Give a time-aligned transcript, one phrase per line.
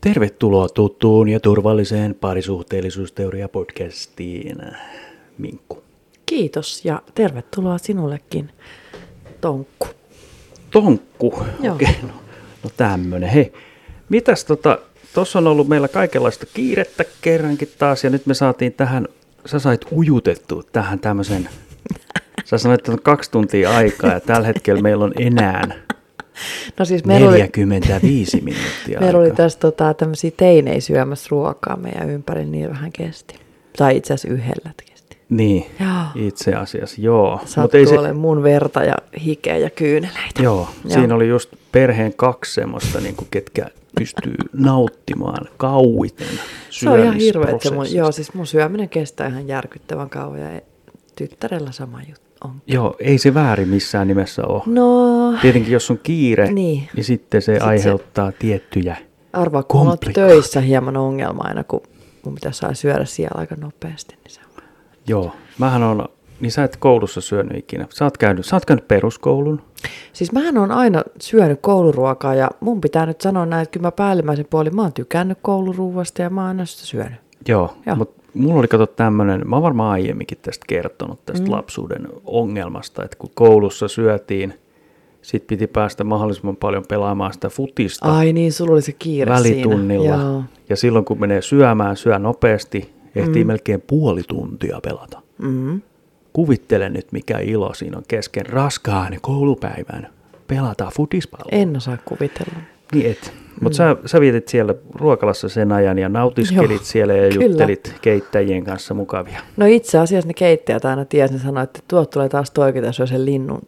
[0.00, 4.76] Tervetuloa tuttuun ja turvalliseen parisuhteellisuusteoria-podcastiin,
[5.38, 5.82] Minkku.
[6.26, 8.50] Kiitos ja tervetuloa sinullekin,
[9.40, 9.86] Tonkku.
[10.70, 11.74] Tonkku, Joo.
[11.74, 12.08] okei, no,
[12.64, 13.28] no tämmönen.
[13.28, 13.52] Hei,
[14.08, 14.78] mitäs tota,
[15.14, 19.08] tuossa on ollut meillä kaikenlaista kiirettä kerrankin taas ja nyt me saatiin tähän,
[19.46, 21.48] sä sait ujutettua tähän tämmöisen,
[22.44, 25.89] sä sanoit, että on kaksi tuntia aikaa ja tällä hetkellä meillä on enää
[26.78, 32.10] No siis meillä oli, 45 minuuttia meillä oli tässä tota, tämmöisiä teinejä syömässä ruokaa meidän
[32.10, 33.34] ympäri, niin vähän kesti.
[33.76, 35.16] Tai itse asiassa yhdellä kesti.
[35.30, 36.26] Niin, Joo.
[36.26, 37.36] itse asiassa, joo.
[37.36, 37.98] Mut Sattuu se...
[37.98, 40.42] olemaan mun verta ja hikeä ja kyyneleitä.
[40.42, 43.66] Joo, siinä oli just perheen kaksi semmoista, niin kuin, ketkä
[43.98, 49.28] pystyy nauttimaan kauiten Se on ihan hirveä, että se mun, joo, siis mun syöminen kestää
[49.28, 50.60] ihan järkyttävän kauan ja
[51.16, 52.50] tyttärellä sama juttu on.
[52.66, 54.62] Joo, ei se väärin missään nimessä ole.
[54.66, 54.88] No,
[55.42, 56.88] Tietenkin jos on kiire, Niin.
[56.96, 58.96] niin, sitten se se- aiheuttaa tiettyjä.
[59.32, 61.80] arvaa, kun on töissä hieman ongelma aina, kun
[62.24, 64.14] mun pitäisi saada syödä siellä aika nopeasti.
[64.24, 64.62] Niin se on.
[65.08, 66.08] Joo, mähän on,
[66.40, 67.86] niin sä et koulussa syönyt ikinä.
[67.90, 69.62] Sä oot käynyt, sä oot käynyt peruskoulun.
[70.12, 73.92] Siis mähän on aina syönyt kouluruokaa ja mun pitää nyt sanoa näin, että kyllä mä
[73.92, 77.20] päällimmäisen puolin mä oon tykännyt kouluruuasta ja mä oon aina sitä syönyt.
[77.48, 77.96] Joo, Joo.
[77.96, 81.52] mutta mulla oli kato tämmöinen, mä oon varmaan aiemminkin tästä kertonut, tästä mm.
[81.52, 84.54] lapsuuden ongelmasta, että kun koulussa syötiin,
[85.22, 90.16] sit piti päästä mahdollisimman paljon pelaamaan sitä futista Ai niin, sulla oli se kiire välitunnilla.
[90.16, 90.22] siinä.
[90.22, 90.42] Joo.
[90.68, 93.46] Ja silloin kun menee syömään, syö nopeasti, ehtii mm.
[93.46, 95.22] melkein puoli tuntia pelata.
[95.38, 95.80] Mm.
[96.32, 100.08] Kuvittele nyt, mikä ilo siinä on kesken raskaan koulupäivän
[100.46, 101.48] pelata futispalloa.
[101.52, 102.52] En osaa kuvitella.
[102.94, 103.32] Niin et.
[103.60, 107.44] Mutta sä, sä vietit siellä ruokalassa sen ajan ja nautiskelit Joo, siellä ja kyllä.
[107.44, 109.40] juttelit keittäjien kanssa mukavia.
[109.56, 113.06] No itse asiassa ne keittäjät aina tiesi, ne sanoi, että tuot tulee taas toikin, syö
[113.06, 113.60] sen linnun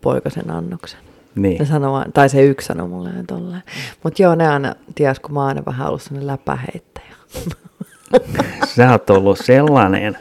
[0.00, 1.00] poikasen annoksen.
[1.34, 1.58] Niin.
[1.58, 3.62] Ne sanoi tai se yksi sanoi mulle nyt tolleen.
[4.02, 7.06] Mutta joo, ne aina ties, kun mä oon aina vähän ollut sellainen läpäheittäjä.
[8.66, 10.18] Sä oot ollut sellainen.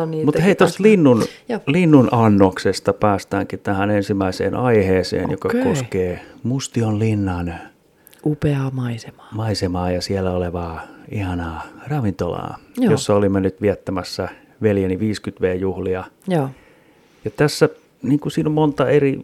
[0.00, 1.60] Niitäkin Mutta hei, tuosta linnun, Joo.
[1.66, 5.62] linnun annoksesta päästäänkin tähän ensimmäiseen aiheeseen, joka Okei.
[5.64, 7.54] koskee Mustion linnan
[8.26, 9.28] Upeaa maisemaa.
[9.34, 12.90] maisemaa ja siellä olevaa ihanaa ravintolaa, Joo.
[12.90, 14.28] jossa olimme nyt viettämässä
[14.62, 16.04] veljeni 50V-juhlia.
[16.28, 16.48] Joo.
[17.24, 17.68] Ja tässä,
[18.02, 19.20] niin kuin siinä on monta eri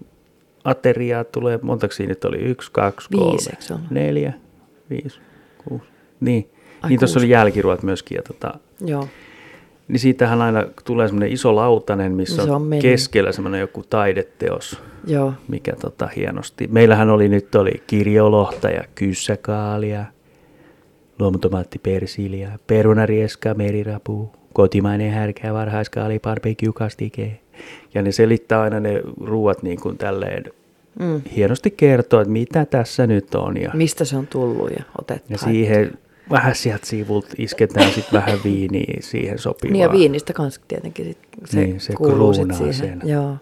[0.65, 2.37] ateriaa, tulee, montaksi siinä nyt oli?
[2.37, 4.33] Yksi, kaksi, kolme, neljä,
[4.91, 5.21] viisi,
[5.69, 5.85] kuusi.
[6.21, 6.50] Niin,
[6.83, 8.17] Ai, niin tuossa oli jälkiruot myöskin.
[8.17, 9.09] Ja tota, Joo.
[9.88, 14.81] Niin siitähän aina tulee semmoinen iso lautanen, missä Se on, on keskellä semmoinen joku taideteos,
[15.06, 15.32] Joo.
[15.49, 16.69] mikä tota hienosti.
[16.72, 20.04] Meillähän oli nyt oli kirjolohta ja kyssäkaalia,
[21.19, 27.41] luomutomaatti persilia, perunarieska, merirapu, kotimainen härkä, varhaiskaali, barbecue, kastike.
[27.94, 30.44] Ja ne selittää aina ne ruuat niin kuin tälleen
[31.00, 31.20] Mm.
[31.37, 33.56] hienosti kertoo, että mitä tässä nyt on.
[33.56, 35.32] Ja, Mistä se on tullut ja otettu?
[35.32, 35.99] ja siihen
[36.31, 39.72] vähän sieltä sivulta isketään sitten vähän viiniä siihen sopivaa.
[39.72, 42.75] Niin ja viinistä kanssa tietenkin sit se, Niin, se kuuluu sit siihen.
[42.75, 43.00] sen.
[43.05, 43.37] Joo.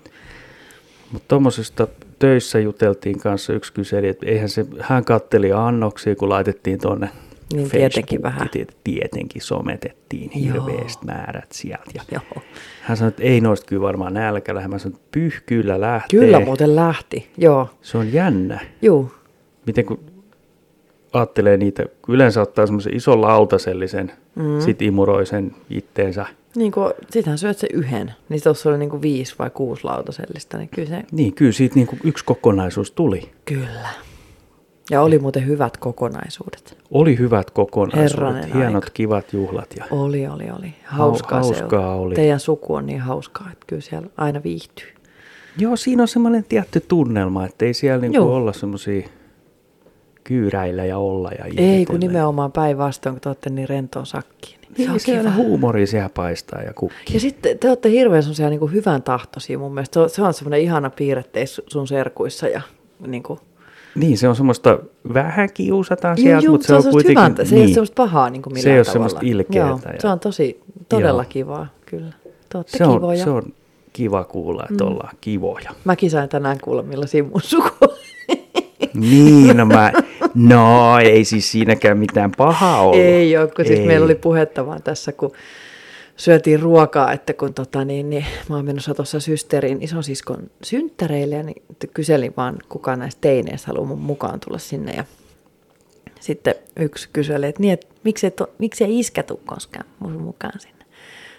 [1.12, 1.88] Mutta tuommoisesta
[2.18, 7.08] töissä juteltiin kanssa yksi kyseli, että eihän se, hän katteli annoksia, kun laitettiin tuonne
[7.52, 8.48] Niin tietenkin vähän.
[8.84, 10.64] Tietenkin sometettiin Joo.
[10.66, 11.90] hirveästi määrät sieltä.
[11.94, 12.42] Ja Joo.
[12.82, 14.68] hän sanoi, että ei noista kyllä varmaan nälkä lähde.
[14.68, 16.20] Mä sanoin, että pyh, kyllä lähtee.
[16.20, 17.30] Kyllä muuten lähti.
[17.38, 17.70] Joo.
[17.82, 18.60] Se on jännä.
[18.82, 19.12] Juu.
[19.66, 20.00] Miten kun
[21.12, 24.60] ajattelee niitä, yleensä ottaa semmoisen ison lautasellisen, mm.
[24.60, 26.26] sit imuroi sen itteensä.
[26.56, 28.12] Niin kuin, sitähän syöt se yhden.
[28.28, 30.58] Niin tuossa oli niin kuin viisi vai kuusi lautasellista.
[30.58, 33.30] Niin kyllä se, Niin, kyllä siitä niin kuin yksi kokonaisuus tuli.
[33.44, 33.88] kyllä.
[34.90, 36.78] Ja oli muuten hyvät kokonaisuudet.
[36.90, 38.90] Oli hyvät kokonaisuudet, Herranen hienot, aika.
[38.94, 39.74] kivat juhlat.
[39.78, 40.74] Ja Oli, oli, oli.
[40.84, 42.06] Hauskaa, se hauskaa oli.
[42.06, 42.14] oli.
[42.14, 44.86] Teidän suku on niin hauskaa, että kyllä siellä aina viihtyy.
[45.58, 48.34] Joo, siinä on semmoinen tietty tunnelma, että ei siellä niinku Joo.
[48.34, 49.08] olla semmoisia
[50.26, 51.86] kyyräillä ja olla ja Ei, ihmetellä.
[51.86, 54.58] kun nimenomaan päinvastoin, kun te olette niin rentoon sakkiin.
[54.60, 55.42] Niin se Niin, on siellä kiva.
[55.42, 57.14] huumori siellä paistaa ja kukki.
[57.14, 59.94] Ja sitten te olette hirveän semmoisia niin hyvän tahtoisia mun mielestä.
[59.94, 61.24] Se on, se on semmoinen ihana piirre
[61.68, 62.60] sun serkuissa ja
[63.06, 63.38] niin kuin,
[63.94, 64.78] Niin, se on semmoista
[65.14, 67.32] vähän kiusataan sieltä, joo, mutta se on semmoista kuitenkin...
[67.32, 68.92] hyvää, se ei ole semmoista pahaa niin kuin millään Se ei ole tavalla.
[69.08, 71.28] semmoista ilkeätä Joo, ja- se on tosi, todella Joo.
[71.28, 72.12] kivaa, kyllä.
[72.48, 73.24] Te olette se, on, kivoja.
[73.24, 73.42] se on
[73.92, 74.90] kiva kuulla, että mm.
[74.90, 75.70] ollaan kivoja.
[75.84, 77.70] Mäkin sain tänään kuulla, millaisia mun suku
[78.94, 79.92] Niin, no mä...
[80.36, 82.96] No, ei siis siinäkään mitään pahaa ollut.
[83.00, 83.86] Ei ole, kun siis Ei.
[83.86, 85.32] meillä oli puhetta vaan tässä, kun
[86.16, 91.62] syötiin ruokaa, että kun tota, niin, niin, mä oon menossa tuossa systerin isosiskon synttäreille niin
[91.94, 95.04] kyselin vaan, kuka näistä teineistä haluaa mun mukaan tulla sinne ja
[96.20, 100.60] sitten yksi kyseli, että, niin, että miksi, et, miksi ei iskä tuu koskaan mun mukaan
[100.60, 100.84] sinne.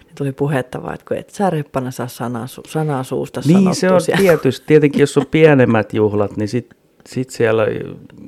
[0.04, 3.74] Niin tuli puhetta vaan, että kun et sä reppana saa sanaa, su- sanaa suusta Niin,
[3.74, 4.20] se on siellä.
[4.22, 4.66] tietysti.
[4.66, 6.74] Tietenkin, jos on pienemmät juhlat, niin sit,
[7.08, 7.66] sit siellä,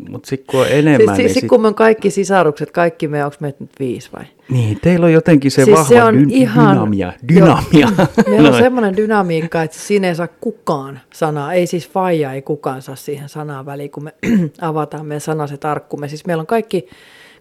[0.09, 3.09] mutta sitten kun on enemmän, Siis, niin siis sit, kun me on kaikki sisarukset, kaikki
[3.09, 4.25] me, onko meitä nyt viisi vai?
[4.51, 7.13] niin, teillä on jotenkin se siis vahva se on dy- ihan, dynamia.
[7.29, 7.89] dynamia.
[7.99, 12.43] Joo, meillä on semmoinen dynamiikka, että siinä ei saa kukaan sanaa, ei siis faija, ei
[12.43, 14.15] kukaan saa siihen sanaa väliin, kun me
[14.61, 16.09] avataan meidän sanaset arkkumme.
[16.09, 16.81] Siis meillä on kaikki,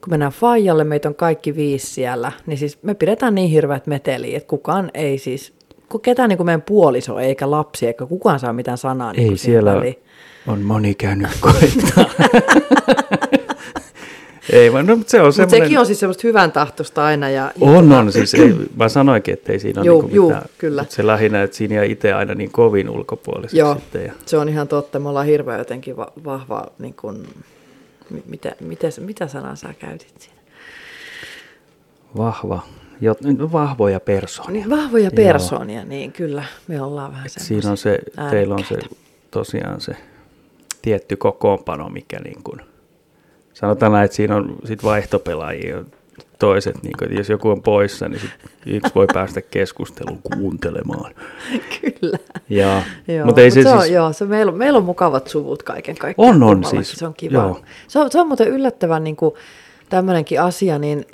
[0.04, 4.38] kun mennään faijalle, meitä on kaikki viisi siellä, niin siis me pidetään niin hirveät meteliä,
[4.38, 5.54] että kukaan ei siis,
[5.90, 9.38] kun ketään niin kuin meidän puoliso eikä lapsi, eikä kukaan saa mitään sanaa niin Ei
[9.38, 9.96] siellä väliin.
[10.50, 12.06] On moni käynyt koittaa.
[14.54, 15.62] ei vaan, no, mutta se on Mutta semmoinen...
[15.68, 17.30] sekin on siis semmoista hyvän tahtosta aina.
[17.30, 18.12] Ja, ja On, on.
[18.12, 20.46] Siis ei, mä sanoinkin, että ei siinä ole Juu, niinku juu, mitään.
[20.58, 20.86] kyllä.
[20.90, 24.06] Se lähinnä, että siinä itse aina niin kovin ulkopuoliseksi Joo, sitten.
[24.06, 25.00] Ja se on ihan totta.
[25.00, 27.28] Me ollaan hirveän jotenkin va- vahva, niin kuin,
[28.10, 30.40] mi- mitä, mitä, mitä sanaa sä käytit siinä?
[32.18, 32.62] vahva,
[33.02, 33.16] jo,
[33.52, 34.54] vahvoja persoonia.
[34.68, 35.12] Niin, vahvoja Joo.
[35.16, 36.44] persoonia, niin kyllä.
[36.68, 38.00] Me ollaan vähän Siinä on se,
[38.30, 38.78] teillä on se
[39.32, 39.92] tosiaan se
[40.82, 42.62] tietty kokoonpano, mikä niin kuin,
[43.54, 45.84] sanotaan näin, että siinä on sit vaihtopelaajia
[46.40, 48.32] toiset, niin kuin, jos joku on poissa, niin sit
[48.66, 51.14] yksi voi päästä keskusteluun kuuntelemaan.
[51.82, 52.18] Kyllä.
[52.50, 55.28] Ja, Joo, mutta ei se, se on, siis, joo, se meillä, on, meillä on mukavat
[55.28, 56.36] suvut kaiken kaikkiaan.
[56.36, 57.38] On, on siis, Se on kiva.
[57.38, 57.62] joo.
[57.88, 59.36] Se on, se on muuten yllättävän niin kuin,
[59.90, 61.06] tämmöinenkin asia, niin,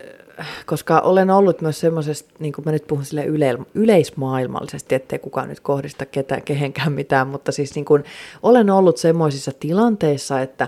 [0.66, 5.50] koska olen ollut myös semmoisesta, niin kuin mä nyt puhun sille yle, yleismaailmallisesti, ettei kukaan
[5.50, 8.04] nyt kohdista ketään, kehenkään mitään, mutta siis niin kuin,
[8.44, 10.68] olen ollut semmoisissa tilanteissa, että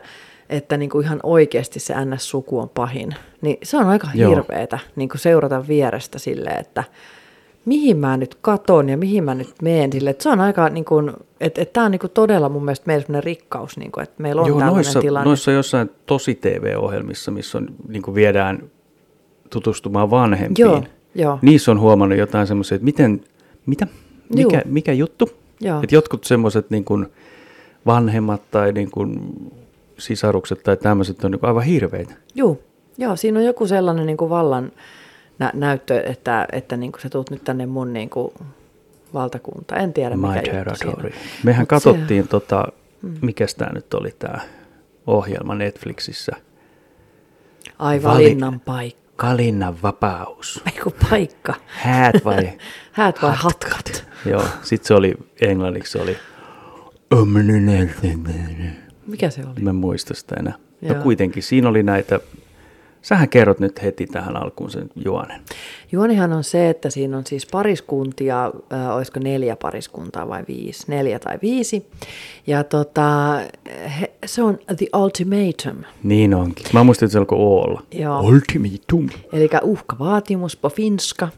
[0.49, 4.29] että niin kuin ihan oikeasti se NS-suku on pahin, niin se on aika Joo.
[4.29, 6.83] hirveetä niin kuin seurata vierestä silleen, että
[7.65, 10.09] mihin mä nyt katon ja mihin mä nyt meen sille.
[10.09, 11.09] Että se on aika, niin kuin,
[11.39, 14.21] että, että tämä on niin kuin todella mun mielestä meillä sellainen rikkaus, niin kuin, että
[14.21, 15.27] meillä on joo, tällainen noissa, tilanne.
[15.27, 18.63] noissa jossain tosi TV-ohjelmissa, missä on, niin kuin viedään
[19.49, 20.65] tutustumaan vanhempiin.
[20.67, 20.83] Joo,
[21.15, 21.39] joo.
[21.41, 23.21] Niissä on huomannut jotain semmoisia, että miten,
[23.65, 23.87] mitä,
[24.35, 24.73] mikä, Juu.
[24.73, 25.29] mikä juttu?
[25.61, 25.81] Joo.
[25.83, 27.07] Että jotkut semmoiset niin kuin
[27.85, 29.19] vanhemmat tai niin kuin
[29.97, 32.13] sisarukset tai tämmöiset on niin kuin aivan hirveitä.
[32.35, 32.59] Joo,
[32.97, 34.71] joo, siinä on joku sellainen niin kuin vallan
[35.39, 38.33] nä- näyttö, että, että niin kuin sä tuut nyt tänne mun niin kuin
[39.13, 39.75] valtakunta.
[39.75, 41.11] En tiedä, My mikä juttu siinä territory.
[41.43, 42.65] Mehän Mut se- katsottiin, tota,
[43.21, 44.39] mikäs tämä nyt oli tämä
[45.07, 46.31] ohjelma Netflixissä.
[47.79, 49.06] Ai Vali- valinnan paikka.
[49.17, 50.61] Kalinnan vapaus.
[50.65, 51.53] Ei kun paikka.
[51.67, 52.49] Häät vai
[52.91, 54.05] Häät vai hatkat?
[54.25, 56.17] Joo, sitten se oli englanniksi se oli
[59.07, 59.61] Mikä se oli?
[59.61, 60.53] Mä en muista sitä enää.
[60.81, 61.03] No Joo.
[61.03, 62.19] kuitenkin, siinä oli näitä,
[63.01, 65.41] sähän kerrot nyt heti tähän alkuun sen juonen.
[65.91, 71.19] Juonihan on se, että siinä on siis pariskuntia, äh, olisiko neljä pariskuntaa vai viisi, neljä
[71.19, 71.85] tai viisi.
[72.47, 73.39] Ja tota,
[73.99, 76.65] he, se on The Ultimatum, Niin onkin.
[76.73, 77.83] Mä muistin, että se alkoi olla.
[77.91, 78.21] Joo.
[78.21, 79.09] Ultimatum.
[79.33, 81.29] eli uhkavaatimus po finska.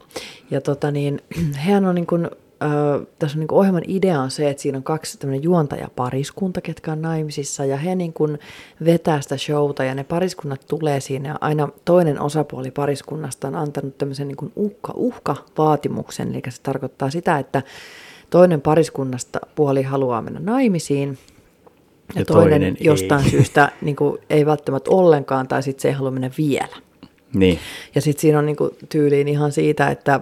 [0.51, 1.21] Ja tota niin,
[1.65, 2.29] hehän on niin kuin,
[2.63, 6.91] äh, tässä on niin ohjelman idea on se, että siinä on kaksi tämmöinen juontajapariskunta, ketkä
[6.91, 8.39] on naimisissa, ja he niin kuin
[8.85, 13.97] vetää sitä showta, ja ne pariskunnat tulee siinä, ja aina toinen osapuoli pariskunnasta on antanut
[13.97, 17.63] tämmöisen niin kuin uhka, uhkavaatimuksen, eli se tarkoittaa sitä, että
[18.29, 21.17] toinen pariskunnasta puoli haluaa mennä naimisiin,
[22.15, 22.85] ja, Ja toinen, toinen ei.
[22.85, 26.88] jostain syystä niin kuin, ei välttämättä ollenkaan, tai sitten se ei halua mennä vielä.
[27.33, 27.59] Niin.
[27.95, 30.19] Ja sitten siinä on niinku tyyliin ihan siitä, että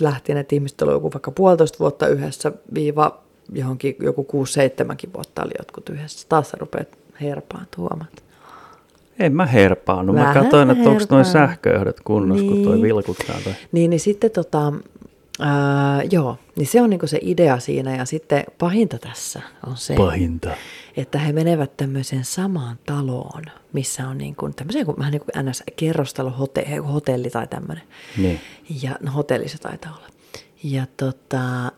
[0.00, 3.18] lähtien, että ihmiset oli joku vaikka puolitoista vuotta yhdessä, viiva
[3.52, 6.26] johonkin joku kuusi, seitsemänkin vuotta oli jotkut yhdessä.
[6.28, 6.88] Taas sä rupeat
[7.20, 8.22] herpaan huomaat.
[9.18, 10.16] En mä herpaannut.
[10.16, 12.82] Mä katsoin, että onko noin sähköjohdot kunnossa, kun toi Niin.
[12.82, 13.36] vilkuttaa.
[13.44, 13.52] Toi.
[13.72, 14.72] Niin, niin sitten tota,
[15.40, 17.96] ää, joo, niin se on niinku se idea siinä.
[17.96, 20.50] Ja sitten pahinta tässä on se, Pahinta.
[20.96, 25.50] että he menevät tämmöiseen samaan taloon, missä on niin kuin, tämmöiseen kuin, vähän niin kuin
[25.50, 25.62] ns.
[25.76, 27.84] kerrostalo, hote, hotelli tai tämmöinen.
[28.16, 28.40] Niin.
[28.82, 30.08] Ja no, hotelli se taitaa olla.
[30.64, 31.72] Ja tota,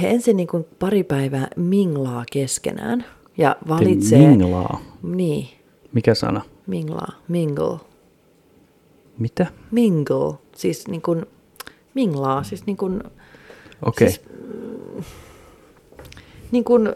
[0.00, 3.04] he ensin niin kuin pari päivää minglaa keskenään
[3.38, 4.18] ja valitsee...
[4.28, 4.80] Minglaa.
[5.02, 5.48] Niin,
[5.92, 6.40] Mikä sana?
[6.66, 7.78] minglaa, mingle,
[9.18, 9.46] Mitä?
[9.70, 11.26] mingle, siis niin kuin
[11.94, 13.02] minglaa, siis niin kuin,
[13.82, 14.08] Okei.
[14.10, 14.20] Siis-
[16.50, 16.92] niin kuin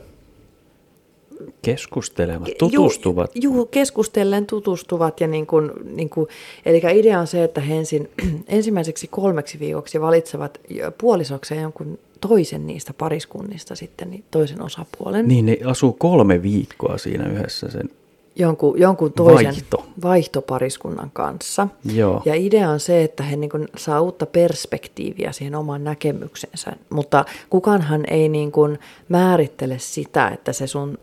[1.63, 3.31] Keskustelevat, tutustuvat.
[3.35, 5.21] Juu, juu, keskustellen tutustuvat.
[5.21, 6.29] Ja niin kuin, niin kuin,
[6.67, 8.11] eli idea on se, että he ensin,
[8.49, 10.61] ensimmäiseksi kolmeksi viikoksi valitsevat
[10.99, 15.29] puolisokseen jonkun toisen niistä pariskunnista sitten, niin toisen osapuolen.
[15.29, 17.91] Niin, ne asuu kolme viikkoa siinä yhdessä sen.
[18.37, 19.87] Jonkun, jonkun toisen Vaihto.
[20.03, 21.69] vaihtopariskunnan kanssa.
[21.95, 22.23] Joo.
[22.25, 26.73] Ja idea on se, että he niin kuin saa uutta perspektiiviä siihen omaan näkemyksensä.
[26.91, 30.99] Mutta kukaanhan ei niin kuin määrittele sitä, että se sun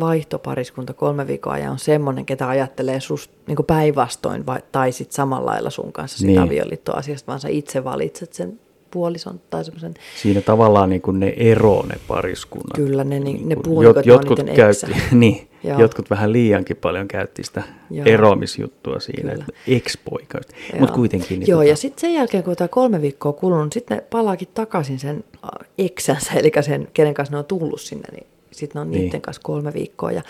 [0.00, 5.50] vaihtopariskunta kolme viikkoa ajan on semmoinen, ketä ajattelee sus niin päinvastoin vai, tai sitten samalla
[5.50, 6.40] lailla sun kanssa sitä Niin.
[6.42, 11.82] avioliittoasiasta, vaan sä itse valitset sen puolison tai semmoisen, Siinä tavallaan niin kuin ne ero
[11.88, 12.76] ne pariskunnat.
[12.76, 15.80] kyllä ne, ne, ne kun puolikot, jot- ne on jotkut, käytti, niin, Joo.
[15.80, 18.06] jotkut vähän liiankin paljon käytti sitä Joo.
[18.06, 19.44] eroamisjuttua siinä, Kyllä.
[19.48, 20.40] että ex-poika.
[20.80, 21.40] Mutta kuitenkin.
[21.40, 24.48] Niin Joo, tota, ja sitten sen jälkeen, kun tämä kolme viikkoa kulunut, sitten ne palaakin
[24.54, 28.26] takaisin sen äh, eksänsä, eli sen, kenen kanssa ne on tullut sinne, niin
[28.58, 29.02] sitten ne on Niin.
[29.02, 30.22] niiden kanssa kolme viikkoa ja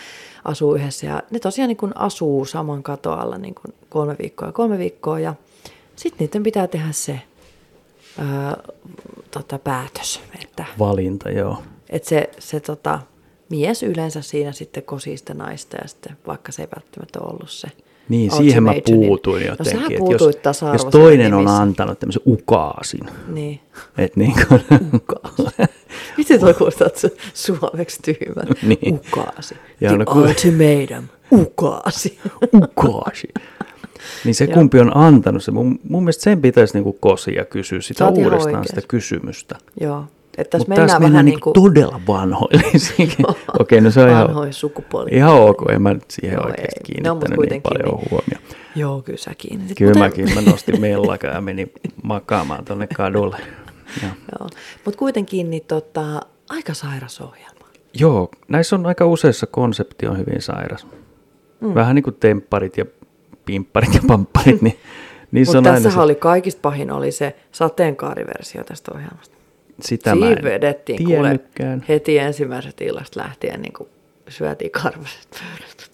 [0.44, 1.06] asuu yhdessä.
[1.06, 3.54] Ja ne tosiaan niin asuu saman katoalla niin
[3.88, 5.34] kolme viikkoa ja kolme viikkoa, ja
[5.96, 7.20] sitten niiden pitää tehdä se
[8.18, 8.56] ää,
[9.30, 11.62] tota, päätös, että, Valinta, joo.
[11.90, 13.00] että se, se tota,
[13.50, 17.68] mies yleensä siinä sitten kosii sitä naista, ja sitten vaikka se ei välttämättä ollut se
[18.08, 19.80] Niin, siihen mä niin- puutuin No jotenkin.
[19.82, 21.62] että puutuit jos, jos toinen on nimissä.
[21.62, 23.60] antanut tämmöisen ukaasin, Niin.
[23.98, 24.60] että niin kuin,
[26.18, 28.42] Miten toi kuulostaa että se suomeksi tyhmä?
[28.82, 28.94] Niin.
[28.94, 29.54] Ukaasi.
[29.80, 31.04] Ja The no kun- ultimatum.
[31.30, 32.18] Ukaasi.
[32.62, 33.28] ukaasi.
[34.24, 35.50] Niin se kumpi on antanut se.
[35.50, 39.56] Mun, mun mielestä sen pitäisi niinku kosia ja kysyä sitä ihan uudestaan sitä kysymystä.
[39.80, 40.04] Joo.
[40.38, 43.12] Että tässä mennään tässä vähän mennään niin niinku kuin todella vanhoillisiin.
[43.60, 45.16] Okei, no se on ihan, vanhoja sukupuolia.
[45.16, 45.62] ihan ok.
[45.70, 46.70] En mä nyt siihen Joo, oikeasti.
[47.04, 48.10] No, mut kiinnittänyt niin kuitenkin paljon niin.
[48.10, 48.42] huomioon.
[48.76, 49.78] Joo, kyllä sä kiinnitit.
[49.78, 51.72] Kyllä Mutta- mäkin, mä nostin mellakan ja menin
[52.02, 53.36] makaamaan tonne kadulle.
[54.02, 54.48] Joo.
[54.84, 57.68] Mutta kuitenkin niin tota, aika sairas ohjelma.
[57.94, 60.86] Joo, näissä on aika useissa konsepti on hyvin sairas.
[61.60, 61.74] Mm.
[61.74, 62.84] Vähän niin kuin tempparit ja
[63.44, 64.78] pimpparit ja pampparit, niin
[65.32, 69.36] niissä Mutta tässä se, oli kaikista pahin oli se sateenkaariversio tästä ohjelmasta.
[69.80, 71.40] sitä mä Siinä en vedettiin kuule
[71.88, 73.88] heti ensimmäisestä illasta lähtien niin kuin
[74.28, 75.90] syötiin karvaset pöydät.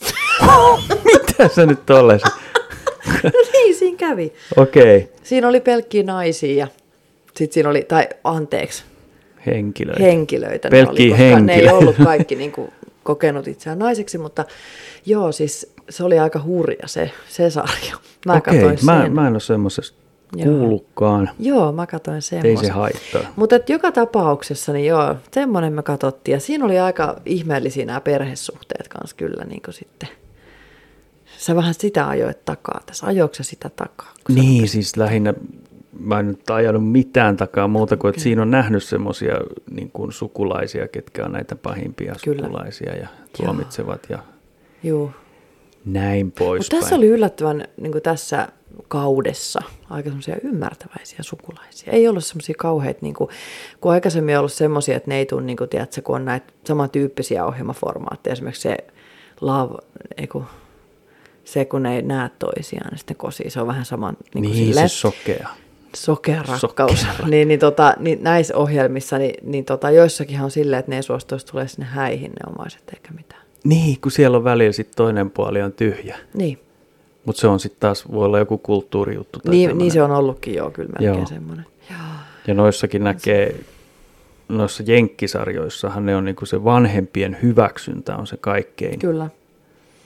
[1.04, 2.22] Mitä sä nyt tolles?
[3.24, 4.32] no niin, siinä kävi.
[4.56, 5.08] Okei, okay.
[5.22, 6.68] Siinä oli pelkkiä naisia ja
[7.36, 8.84] sitten siinä oli, tai anteeksi,
[9.46, 10.02] henkilöitä.
[10.02, 10.68] henkilöitä.
[10.68, 12.72] Pelkkiä ne, oli, koska ne ei ollut kaikki niin kuin,
[13.02, 14.44] kokenut itseään naiseksi, mutta
[15.06, 17.96] joo, siis se oli aika hurja se, se sarja.
[18.26, 19.12] Mä Okei, katsoin mä, sen.
[19.12, 19.98] mä en ole semmoisesta
[20.42, 21.30] kuullutkaan.
[21.38, 22.66] Joo, mä katsoin Ei semmoisen.
[22.66, 23.22] se haittaa.
[23.36, 26.32] Mutta joka tapauksessa, niin joo, semmoinen me katsottiin.
[26.32, 30.08] Ja siinä oli aika ihmeellisiä nämä perhesuhteet kanssa kyllä niin kuin sitten.
[31.38, 33.06] Sä vähän sitä ajoit takaa tässä.
[33.06, 34.12] Ajoiko sä sitä takaa?
[34.28, 35.34] Niin, siis lähinnä
[35.98, 39.34] mä en nyt ajanut mitään takaa muuta kuin, että siinä on nähnyt semmoisia
[39.70, 42.42] niin kuin sukulaisia, ketkä on näitä pahimpia Kyllä.
[42.42, 44.18] sukulaisia ja tuomitsevat ja
[44.82, 45.10] Joo.
[45.84, 46.80] näin Mutta poispäin.
[46.80, 48.48] tässä oli yllättävän niin kuin tässä
[48.88, 51.92] kaudessa aika semmoisia ymmärtäväisiä sukulaisia.
[51.92, 53.30] Ei ollut semmoisia kauheita, niin kuin,
[53.80, 56.52] kun aikaisemmin on ollut semmoisia, että ne ei tule, niin kuin, tiedätkö, kun on näitä
[56.64, 58.32] samantyyppisiä ohjelmaformaatteja.
[58.32, 58.76] Esimerkiksi se
[59.40, 59.78] love,
[60.16, 60.44] ei kun,
[61.44, 63.50] se kun ne ei näe toisiaan, niin sitten kosii.
[63.50, 65.48] Se on vähän saman niin kuin niin, silleen, se sokea.
[65.96, 66.60] Sokea rakkaus.
[66.60, 67.30] Sokea rakkaus.
[67.30, 71.02] niin, niin, tota, niin näissä ohjelmissa, niin, niin tota, joissakin on silleen, että ne ei
[71.02, 73.42] suostuisi tulee sinne häihin ne omaiset eikä mitään.
[73.64, 76.16] Niin, kun siellä on välillä sit toinen puoli on tyhjä.
[76.34, 76.58] Niin,
[77.24, 79.38] Mutta se on sitten taas, voi olla joku kulttuurijuttu.
[79.40, 81.26] Tai niin, niin se on ollutkin joo, kyllä melkein Joo.
[81.26, 81.66] semmoinen.
[81.90, 81.98] Joo.
[82.46, 83.54] Ja noissakin näkee,
[84.48, 89.28] noissa jenkkisarjoissahan ne on niinku se vanhempien hyväksyntä on se kaikkein, Kyllä.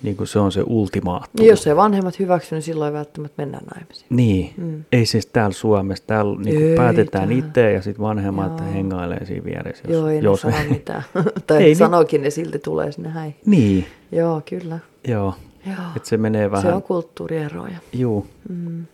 [0.02, 1.42] Niinku se on se ultimaattu.
[1.42, 4.06] Niin jos ei vanhemmat hyväksy, niin silloin ei välttämättä mennä naimisiin.
[4.10, 4.84] Niin, Mm.
[4.92, 8.72] ei siis täällä Suomessa, täällä niinku Ei päätetään itse ja sitten vanhemmat Joo.
[8.74, 9.84] hengailee siinä vieressä.
[9.88, 11.02] Jos, Joo, ei jos ne sano mitään.
[11.46, 12.22] tai Ei ei, niin.
[12.22, 13.36] ne silti tulee sinne häihin.
[13.46, 14.78] Niin, Joo, kyllä.
[15.08, 15.34] joo.
[15.66, 15.76] Joo.
[15.96, 17.78] Että se menee vähän, Se on kulttuurieroja.
[17.92, 18.84] juu, Mm.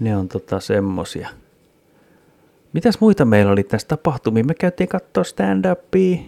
[0.00, 1.28] ne on tota semmosia.
[2.74, 4.44] Mitäs muita meillä oli tässä tapahtumia?
[4.44, 6.18] Me käytiin katsoa stand-upia.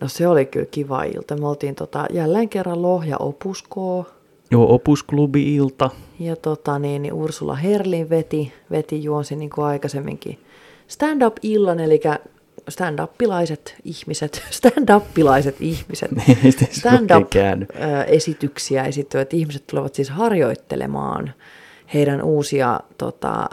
[0.00, 1.36] No se oli kyllä kiva ilta.
[1.36, 4.06] Me oltiin tota, jälleen kerran Lohja Opuskoo.
[4.50, 5.90] Joo, Opusklubi-ilta.
[6.20, 10.38] Ja tota, niin, niin Ursula Herlin veti, veti juonsi niin kuin aikaisemminkin
[10.88, 12.00] stand-up-illan, eli
[12.70, 16.52] stand-uppilaiset ihmiset, stand-uppilaiset ihmiset, käänny.
[16.70, 21.32] stand-up-esityksiä esittävät ihmiset tulevat siis harjoittelemaan
[21.94, 23.48] heidän uusia tota,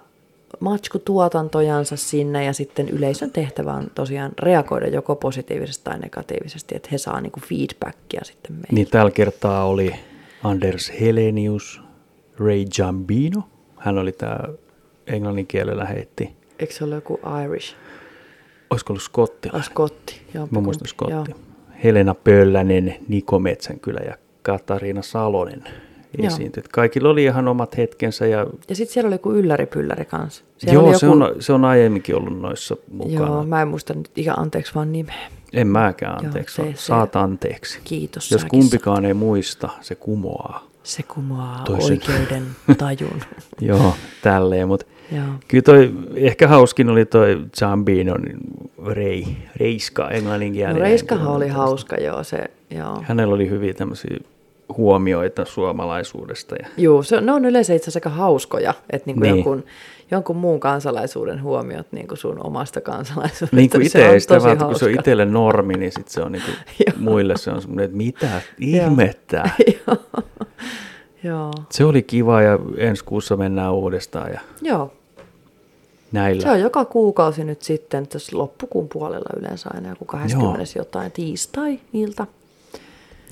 [0.59, 6.97] matskutuotantojansa sinne ja sitten yleisön tehtävä on tosiaan reagoida joko positiivisesti tai negatiivisesti, että he
[6.97, 8.67] saa niinku feedbackia sitten meille.
[8.71, 9.95] Niin tällä kertaa oli
[10.43, 11.81] Anders Helenius,
[12.39, 13.43] Ray Jambino.
[13.77, 14.39] Hän oli tämä
[15.07, 16.35] englannin kielellä heitti.
[16.59, 17.75] Eikö se ole joku Irish?
[18.69, 19.63] Olisiko ollut Ah, skottilainen?
[19.65, 20.21] Skotti.
[20.33, 21.23] Joo, Mä muistan Joo.
[21.25, 21.45] Skotti.
[21.83, 25.73] Helena Pöllänen, Niko Metsänkylä ja Katariina Salonen Joo.
[26.23, 26.63] Esiintyi.
[26.71, 28.25] Kaikilla oli ihan omat hetkensä.
[28.27, 30.43] Ja, Ja sitten siellä oli joku ylläripylläri kanssa.
[30.57, 33.15] Siellä joo, joku, se, on, se on aiemminkin ollut noissa mukana.
[33.27, 35.15] Joo, mä en muista nyt ihan anteeksi vaan nimeä.
[35.53, 36.55] En mäkään, anteeksi.
[36.55, 37.79] se- Joo, se- Saat anteeksi.
[37.83, 38.31] Kiitos.
[38.31, 40.59] Jos kumpikaan ei muista, se kumoaa.
[40.59, 40.75] saat.
[40.83, 41.91] Se kumoaa Toisen.
[41.91, 42.43] oikeuden
[42.77, 43.19] tajun.
[43.61, 44.67] Joo, tälleen.
[44.67, 45.25] Mutta joo.
[45.47, 48.23] kyllä toi, ehkä hauskin oli toi Zambinon
[48.87, 50.75] rei, reiska englanninkielinen.
[50.75, 52.23] No Reiskahan oli hauska, joo.
[52.23, 52.37] Se,
[52.69, 53.03] joo.
[53.03, 54.17] Hänellä oli hyviä tämmöisiä
[54.77, 56.55] huomioita suomalaisuudesta.
[56.55, 56.67] Ja...
[56.77, 59.35] Joo, se, ne on yleensä itse asiassa aika hauskoja, että niin kuin Niin.
[59.35, 59.63] jonkun,
[60.11, 63.55] jonkun muun kansalaisuuden huomiot niin kuin sun omasta kansalaisuudesta.
[63.55, 66.07] Niin kuin se itse on ei sitä vaan, kun se on itselle normi, niin sit
[66.07, 66.55] se on niin kuin,
[66.87, 66.97] Joo.
[66.99, 68.29] muille se on semmoinen, että mitä
[68.59, 69.49] ihmettä.
[71.23, 74.93] Joo, Se oli kiva ja ensi kuussa mennään uudestaan ja joo.
[76.11, 76.41] näillä.
[76.41, 82.27] Se on joka kuukausi nyt sitten, tässä loppukuun puolella yleensä aina joku 20 jotain tiistai-ilta.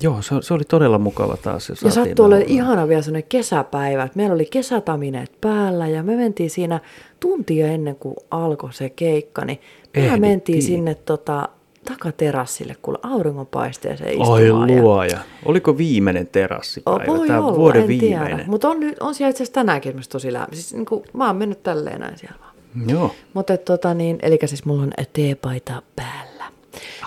[0.00, 1.68] Joo, se, se oli todella mukava taas.
[1.84, 2.46] Ja sattui naulaa.
[2.48, 6.80] ihana vielä sellainen kesäpäivä, meillä oli kesätamineet päällä ja me mentiin siinä
[7.20, 9.60] tuntia ennen kuin alkoi se keikka, niin
[9.96, 11.48] me mentiin sinne tota,
[11.88, 14.70] takaterassille, kuule auringonpaisteeseen Ai istumaan.
[14.70, 15.18] ja- luoja.
[15.44, 17.06] Oliko viimeinen Oh, terassipäivä?
[17.06, 18.44] voi Tämä olla, vuoden en viimeinen.
[18.46, 20.54] Mutta on, nyt- on siellä itse asiassa tänäänkin esimerkiksi tosi lämmin.
[20.56, 22.54] Siis, niin kuin, mä oon mennyt tälleen näin siellä vaan.
[22.88, 23.14] Joo.
[23.34, 26.33] Mutta tota niin, eli siis mulla on teepaita päällä.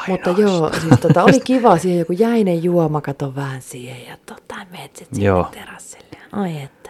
[0.07, 4.55] Mutta joo, siis tota, oli kiva siihen joku jäinen juoma, kato vähän siihen ja tota,
[4.71, 5.47] menet sit sinne Joo.
[5.51, 6.17] terassille.
[6.31, 6.89] Ai että.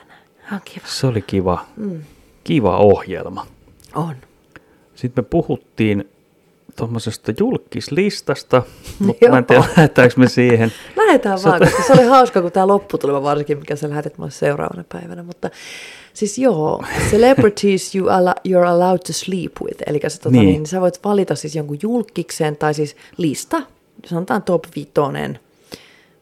[0.52, 0.86] On kiva.
[0.88, 2.02] Se oli kiva, mm.
[2.44, 3.48] kiva ohjelma.
[3.96, 4.16] On.
[4.96, 6.10] Sitten me puhuttiin
[6.76, 8.64] tuommoisesta julkislistasta,
[9.06, 10.72] mutta mä en tiedä, lähdetäänkö me siihen.
[11.06, 14.32] Lähetään vaan, Sata- koska se oli hauska, kun tämä lopputulema varsinkin, mikä sä lähetit mulle
[14.32, 15.24] seuraavana päivänä.
[15.24, 15.50] Mutta
[16.18, 19.84] siis joo, celebrities you alla, you're allowed to sleep with.
[19.88, 20.46] Eli se, tota, Niin.
[20.46, 20.66] niin.
[20.66, 23.62] Sä voit valita siis jonkun julkiksen tai siis lista,
[24.06, 25.40] sanotaan top vitonen.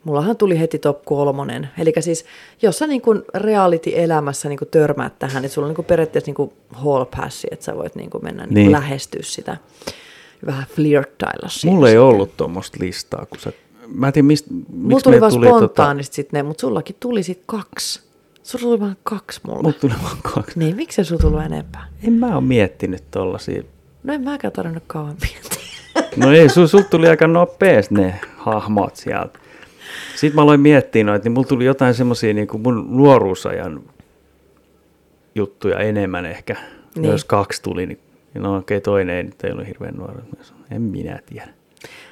[0.03, 1.69] Mullahan tuli heti top kolmonen.
[1.79, 2.25] Eli siis,
[2.61, 6.27] jos sä niin kuin reality-elämässä niin kuin törmäät tähän, niin sulla on niin kuin periaatteessa
[6.27, 8.53] niin kuin hall passi, että sä voit niin kuin mennä niin.
[8.53, 8.71] Niin.
[8.71, 9.57] Lähestyä sitä,
[10.45, 11.73] vähän flirttailla siinä.
[11.75, 12.01] Mulla ei sitten.
[12.01, 13.51] ollut tuommoista listaa, kun sä...
[13.87, 16.61] Mä en tiedä, mistä, Mulla miksi tuli meillä vaan tuli tota, spontaanisti sitten ne, mutta
[16.61, 18.04] sullakin tuli sitten kaksi.
[18.45, 19.61] Sulla tuli vaan kaksi mulle.
[19.61, 20.59] Mut tuli vaan kaksi.
[20.59, 21.87] Niin, miksi sulla tullut enempää?
[22.07, 23.63] En mä oo miettinyt tollasia.
[24.03, 25.65] No en mäkään tarvinnut kauan miettiä.
[26.15, 29.39] No ei, sul, sul tuli aika nopeasti ne hahmot sieltä.
[30.15, 33.81] Sitten mä aloin miettiä noita, niin mulla tuli jotain semmosia niin kuin mun nuoruusajan
[35.35, 36.55] juttuja enemmän ehkä.
[36.95, 37.11] Niin.
[37.11, 37.99] Jos kaksi tuli, niin
[38.33, 40.21] no okei, okay, toinen ei nyt ei ollut hirveän nuori.
[40.71, 41.47] En minä tiedä.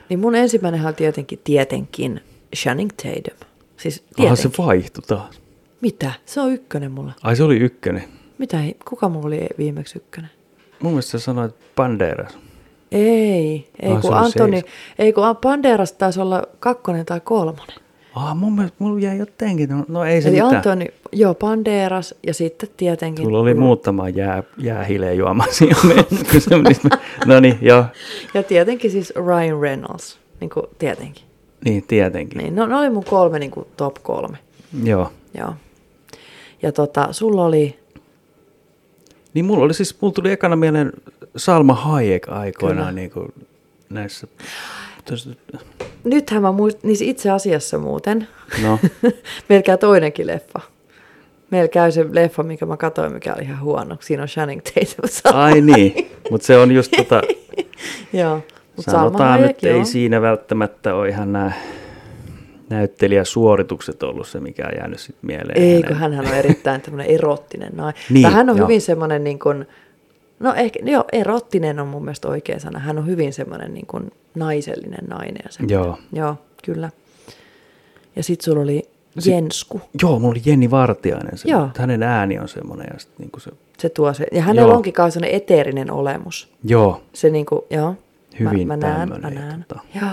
[0.09, 2.21] Niin mun ensimmäinen oli tietenkin, tietenkin
[2.55, 3.49] Channing Tatum.
[3.77, 4.65] Siis Aha, se tietenkin.
[4.65, 5.42] vaihtui taas.
[5.83, 6.11] Mitä?
[6.25, 7.11] Se on ykkönen mulle.
[7.23, 8.03] Ai se oli ykkönen.
[8.37, 8.57] Mitä?
[8.89, 10.29] Kuka mulla oli viimeksi ykkönen?
[10.79, 12.37] Mun mielestä sä sanoit Banderas.
[12.91, 14.73] Ei, ei Ah, kun Antoni, seis.
[14.99, 17.75] ei kun Banderas taisi olla kakkonen tai kolmonen.
[18.15, 20.55] Ah, mun mielestä mulla jäi jotenkin, no, no ei se Eli mitään.
[20.55, 23.25] Antoni, joo, Banderas ja sitten tietenkin...
[23.25, 25.75] Sulla oli muutama jää, jäähileen juomasi jo
[27.25, 27.85] No niin, joo.
[28.33, 31.23] Ja tietenkin siis Ryan Reynolds, niin kuin tietenkin.
[31.65, 32.37] Niin, tietenkin.
[32.37, 34.37] Niin, no, ne oli mun kolme niin kuin top kolme.
[34.83, 35.11] Joo.
[35.37, 35.53] Joo.
[36.63, 37.79] Ja tota, sulla oli,
[39.33, 40.91] Niin mulla oli siis, mulla tuli ekana mieleen
[41.35, 42.91] Salma Hayek aikoinaan Kyllä.
[42.91, 43.33] niin kuin
[43.89, 44.27] näissä,
[46.03, 48.27] nythän mä muist, niin itse asiassa muuten,
[48.63, 48.79] no,
[49.49, 50.59] meillä käy toinenkin leffa.
[51.51, 53.97] Meillä käy se leffa, mikä mä katsoin, mikä oli ihan huono.
[53.99, 55.39] Siinä on Channing Tatum.
[55.39, 57.21] ai niin, mutta se on just tota,
[58.13, 58.35] Joo.
[58.75, 59.77] Mut Salma sanotaan Hayek, nyt, joo.
[59.77, 61.51] ei siinä välttämättä ole ihan nämä
[62.73, 65.57] näyttelijäsuoritukset ollut se, mikä on jäänyt sitten mieleen.
[65.61, 68.01] Ei, hänen- kun hänhän on erittäin tämmöinen erottinen nainen.
[68.09, 68.67] Niin, Niin, hän on joo.
[68.67, 69.65] hyvin semmoinen niin kuin,
[70.39, 72.79] no ehkä, joo, erottinen on mun mielestä oikea sana.
[72.79, 75.41] Hän on hyvin semmoinen niin kuin naisellinen nainen.
[75.45, 75.75] Ja semmoinen.
[75.75, 75.97] Joo.
[76.13, 76.89] Joo, kyllä.
[78.15, 78.81] Ja sit sulla oli
[79.19, 79.81] Sit- Jensku.
[80.01, 81.37] Joo, mulla oli Jenni Vartiainen.
[81.37, 81.69] Se, Joo.
[81.77, 82.87] Hänen ääni on semmoinen.
[82.93, 84.25] Ja, sit niinku se, Se tuo se.
[84.31, 84.75] Ja hänellä Joo.
[84.75, 86.53] onkin semmoinen eteerinen olemus.
[86.63, 87.95] joo, Se niinku, joo.
[88.39, 89.65] Hyvin mä, mä näen, mä näen.
[89.67, 89.81] tota.
[90.01, 90.09] Joo.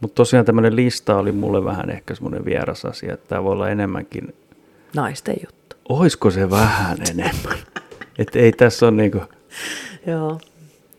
[0.00, 3.68] Mutta tosiaan tämmöinen lista oli mulle vähän ehkä semmoinen vieras asia, että tämä voi olla
[3.68, 4.34] enemmänkin
[4.96, 5.76] Naisten juttu.
[5.88, 7.58] oisko se vähän enemmän?
[8.18, 9.20] Että ei tässä ole niinku,
[10.06, 10.30] Joo.
[10.32, 10.50] Ja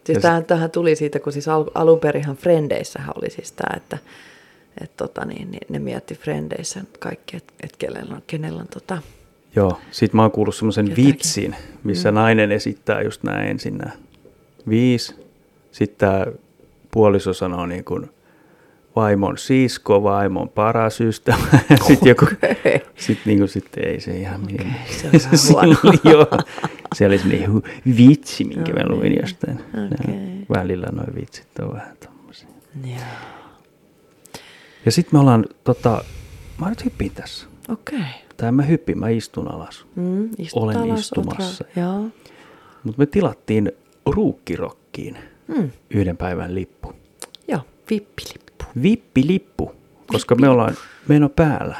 [0.03, 3.77] Siis sit- tähän, tähän tuli siitä, kun siis al, alun perinhan Frendeissähän oli siis tämä,
[3.77, 3.97] että
[4.81, 8.97] et tota niin, niin, ne mietti Frendeissä kaikki, että et kenellä on, kenellä on tota,
[9.55, 9.79] joo.
[9.91, 12.15] Sitten mä oon kuullut semmoisen vitsin, missä mm.
[12.15, 13.91] nainen esittää just nämä ensin nämä
[14.69, 15.15] viisi.
[15.71, 16.25] Sitten tämä
[16.91, 18.09] puoliso sanoo niin kuin
[18.95, 21.37] vaimon sisko, vaimon paras ystävä.
[21.87, 22.81] Sitten joku, Okei.
[22.95, 25.99] sitten niin kuin, sitten ei se ihan okay, se oli vähän huono.
[26.03, 26.27] joo.
[26.95, 29.57] Se oli semmoinen hu- vitsi, minkä mä No luin jostain.
[29.57, 29.81] Ja
[30.55, 32.47] Välillä noin vitsit on vähän tommosia.
[32.85, 32.95] Joo.
[34.85, 36.03] Ja sitten me ollaan, tota,
[36.57, 37.47] mä nyt hyppin tässä.
[37.69, 37.99] Okei.
[38.37, 39.85] Tai mä hyppin, mä istun alas.
[39.95, 41.65] Mm, Olen alas, istumassa.
[41.75, 42.01] Joo.
[42.83, 43.71] Mutta me tilattiin
[44.05, 46.93] ruukkirokkiin Mm, yhden päivän lippu.
[47.47, 48.50] joo, vippilippu.
[48.83, 49.71] Vippilippu,
[50.07, 50.75] koska me ollaan
[51.07, 51.77] meno päällä.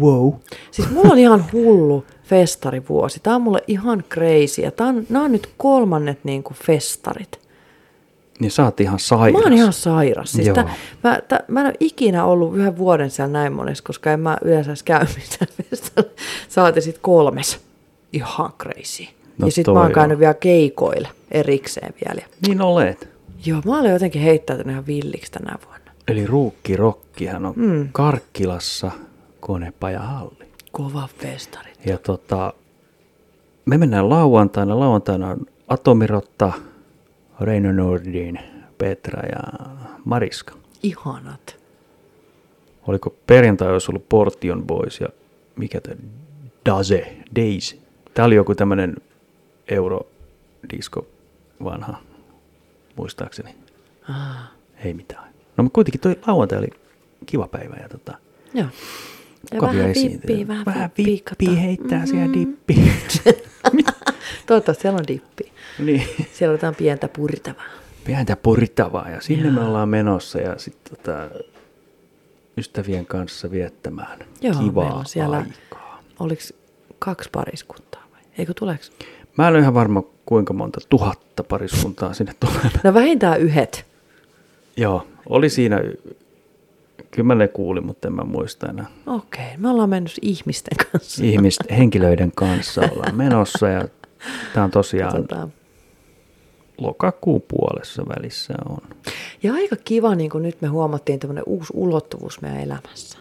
[0.00, 0.32] Wow.
[0.70, 3.20] Siis mulla on ihan hullu festarivuosi.
[3.22, 4.62] Tää on mulle ihan crazy.
[4.62, 7.40] Ja tää on, nää on nyt kolmannet niin kuin festarit.
[8.40, 9.32] Niin sä oot ihan sairas.
[9.32, 10.32] Mä oon ihan sairas.
[10.32, 10.54] Siis Joo.
[10.54, 10.64] tä,
[11.04, 14.36] mä, tä, mä en ole ikinä ollut yhden vuoden siellä näin monessa, koska en mä
[14.44, 16.10] yleensä käy missään mestalla.
[16.48, 17.60] Saati sit kolmes.
[18.12, 19.04] Ihan crazy.
[19.38, 19.92] No ja sit mä oon on.
[19.92, 22.22] käynyt vielä keikoilla erikseen vielä.
[22.46, 23.08] Niin olet.
[23.46, 25.85] Joo, mä olen jotenkin heittäytynyt ihan villiksi tänä vuonna.
[26.08, 27.88] Eli ruukkirokkihan on Mm.
[27.92, 28.90] Karkkilassa
[29.40, 30.46] konepajahalli.
[30.72, 31.72] Kova festari.
[31.86, 32.52] Ja tota,
[33.64, 34.78] me mennään lauantaina.
[34.80, 36.52] Lauantaina on Atomirotta,
[37.40, 38.38] Reino Nordin,
[38.78, 39.42] Petra ja
[40.04, 40.54] Mariska.
[40.82, 41.56] Ihanat.
[42.86, 45.08] Oliko perjantai olisi ollut Portion Boys ja
[45.56, 45.96] mikä tämä
[46.66, 47.80] Daze, Days.
[48.14, 48.96] Tämä oli joku tämmöinen
[49.68, 51.06] eurodisko
[51.64, 51.98] vanha,
[52.96, 53.54] muistaakseni.
[54.10, 54.50] Ah,
[54.84, 55.35] Ei mitään.
[55.56, 56.68] No mutta kuitenkin toi lauantai oli
[57.26, 58.18] kiva päivä ja tota,
[58.54, 58.66] joo.
[59.54, 60.90] Ja vähän vippiä, vähän, vähän
[61.24, 61.50] kato.
[61.60, 62.32] heittää siellä Mm.
[62.32, 62.74] dippi.
[64.46, 65.52] Toivottavasti siellä on dippi.
[65.78, 66.02] niin.
[66.32, 67.64] Siellä on jotain pientä purtavaa.
[68.04, 69.68] Pientä purittavaa ja sinne me Joo.
[69.68, 71.28] ollaan menossa ja sitten tota,
[72.58, 76.02] ystävien kanssa viettämään Joo, kivaa siellä- aikaa.
[76.20, 76.42] Oliko
[76.98, 78.20] kaksi pariskuntaa vai?
[78.38, 78.84] Eikö tuleeko?
[79.38, 82.70] Mä en ole ihan varma, kuinka monta tuhatta pariskuntaa sinne tulee.
[82.84, 83.86] No vähintään yhdet.
[84.76, 85.80] Joo, oli siinä,
[87.10, 88.86] kyllä mä ne kuulin, mutta en mä muista enää.
[89.06, 91.24] Okei, me ollaan mennyt ihmisten kanssa.
[91.24, 93.88] Ihmisten, henkilöiden kanssa ollaan menossa ja
[94.54, 95.48] tämä on tosiaan Tota,
[96.78, 98.78] lokakuun puolessa välissä on.
[99.42, 103.18] ja aika kiva, niin kuin nyt me huomattiin tämmöinen uusi ulottuvuus meidän elämässä.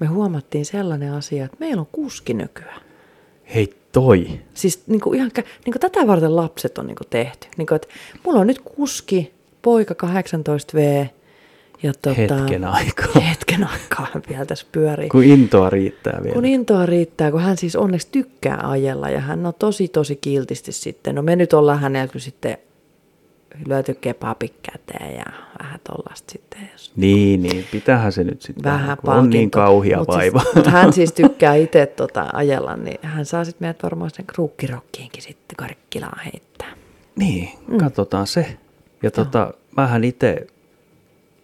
[0.00, 2.80] Me huomattiin sellainen asia, että meillä on kuski nykyään.
[3.54, 7.48] Hei toi, Siis niin kuin ihan, niin kuin tätä varten lapset on niin kuin tehty.
[7.56, 7.88] Niin kuin, että
[8.24, 9.33] mulla on nyt kuski,
[9.64, 11.06] poika 18V.
[11.82, 13.22] Ja tota, hetken aikaa.
[13.30, 15.08] Hetken aikaa vielä tässä pyörii.
[15.08, 16.34] Kun intoa riittää vielä.
[16.34, 20.72] Kun intoa riittää, kun hän siis onneksi tykkää ajella ja hän on tosi tosi kiltisti
[20.72, 21.14] sitten.
[21.14, 22.58] No me nyt ollaan hänellä kyllä sitten
[23.66, 25.24] lyöty kebabit käteen ja
[25.62, 26.68] vähän tollasta sitten.
[26.72, 29.58] Jos Niin, niin, pitähän se nyt sitten vähän kun on niin palkinto.
[29.58, 30.40] kauhia Mut vaiva.
[30.40, 34.26] Siis, mut hän siis tykkää itse tota ajella, niin hän saa sitten meidät varmaan sen
[34.26, 36.72] kruukkirokkiinkin sitten karkkilaan heittää.
[37.16, 37.48] niin,
[37.78, 38.56] katsotaan se.
[39.04, 40.46] Ja tota, mähän itse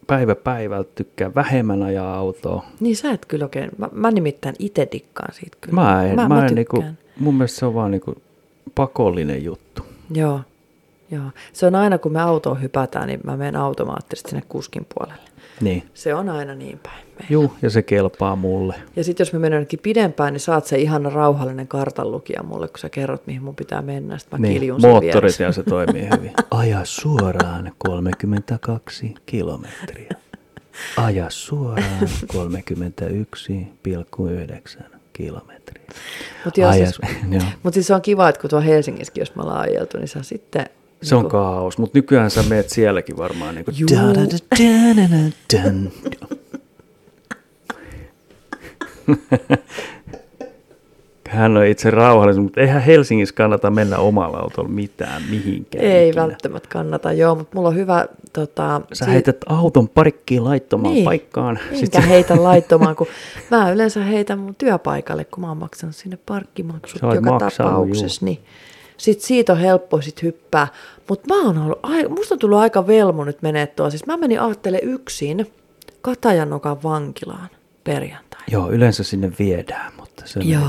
[0.07, 2.65] päivä päivältä tykkään vähemmän ajaa autoa.
[2.81, 5.75] Niin sä et kyllä oikein, mä, mä nimittäin itse dikkaan siitä kyllä.
[5.75, 6.85] Mä en, mä, mä en niinku,
[7.19, 8.15] mun mielestä se on vaan niinku
[8.75, 9.83] pakollinen juttu.
[10.15, 10.41] Joo,
[11.11, 11.25] joo.
[11.53, 15.30] Se on aina kun me autoon hypätään, niin mä menen automaattisesti sinne kuskin puolelle.
[15.61, 15.83] Niin.
[15.95, 16.97] Se on aina niin päin.
[17.07, 17.27] meillä.
[17.31, 18.75] Juu, ja se kelpaa mulle.
[18.97, 22.79] Ja sitten jos me mennään jonnekin pidempään, niin saat se ihana rauhallinen kartanlukija mulle, kun
[22.79, 24.19] sä kerrot, mihin mun pitää mennä.
[24.19, 26.33] Sitten mä Niin, kiljun moottorit ja se toimii hyvin.
[26.51, 30.09] Aja suoraan 32 kilometriä.
[30.97, 32.39] Aja suoraan 31,9
[35.13, 35.85] kilometriä.
[36.45, 36.99] Mutta joo, siis,
[37.31, 37.43] joo.
[37.63, 40.23] mut siis se on kiva, että kun tuo Helsingissäkin, jos me ollaan ajeltu, niin sä
[40.23, 40.67] sitten...
[41.03, 43.89] Se on kaos, mutta nykyään sä meet sielläkin varmaan niin kuin Juu.
[51.29, 55.85] Hän on itse rauhallinen, mutta eihän Helsingissä kannata mennä omalla autolla mitään mihinkään.
[55.85, 56.23] Ei ikinä.
[56.23, 58.07] välttämättä kannata, joo, mutta mulla on hyvä...
[58.33, 61.05] Tota, Sä si- heität auton parikkiin laittomaan Niin.
[61.05, 61.59] paikkaan.
[61.83, 63.07] Enkä heitä laittomaan, kun
[63.51, 68.25] mä yleensä heitän mun työpaikalle, kun mä oon maksanut sinne parkkimaksut joka maksanut, tapauksessa.
[68.25, 68.39] Niin
[69.01, 70.69] sit siitä on helppo sit hyppää.
[71.09, 73.91] Mutta mä oon ollut, ai- musta on tullut aika velmu nyt menee tuo.
[73.91, 75.53] Siis mä menin aattele yksin
[76.03, 77.49] Katajanokan vankilaan
[77.85, 78.41] perjantai.
[78.51, 80.61] Joo, yleensä sinne viedään, mutta se Joo.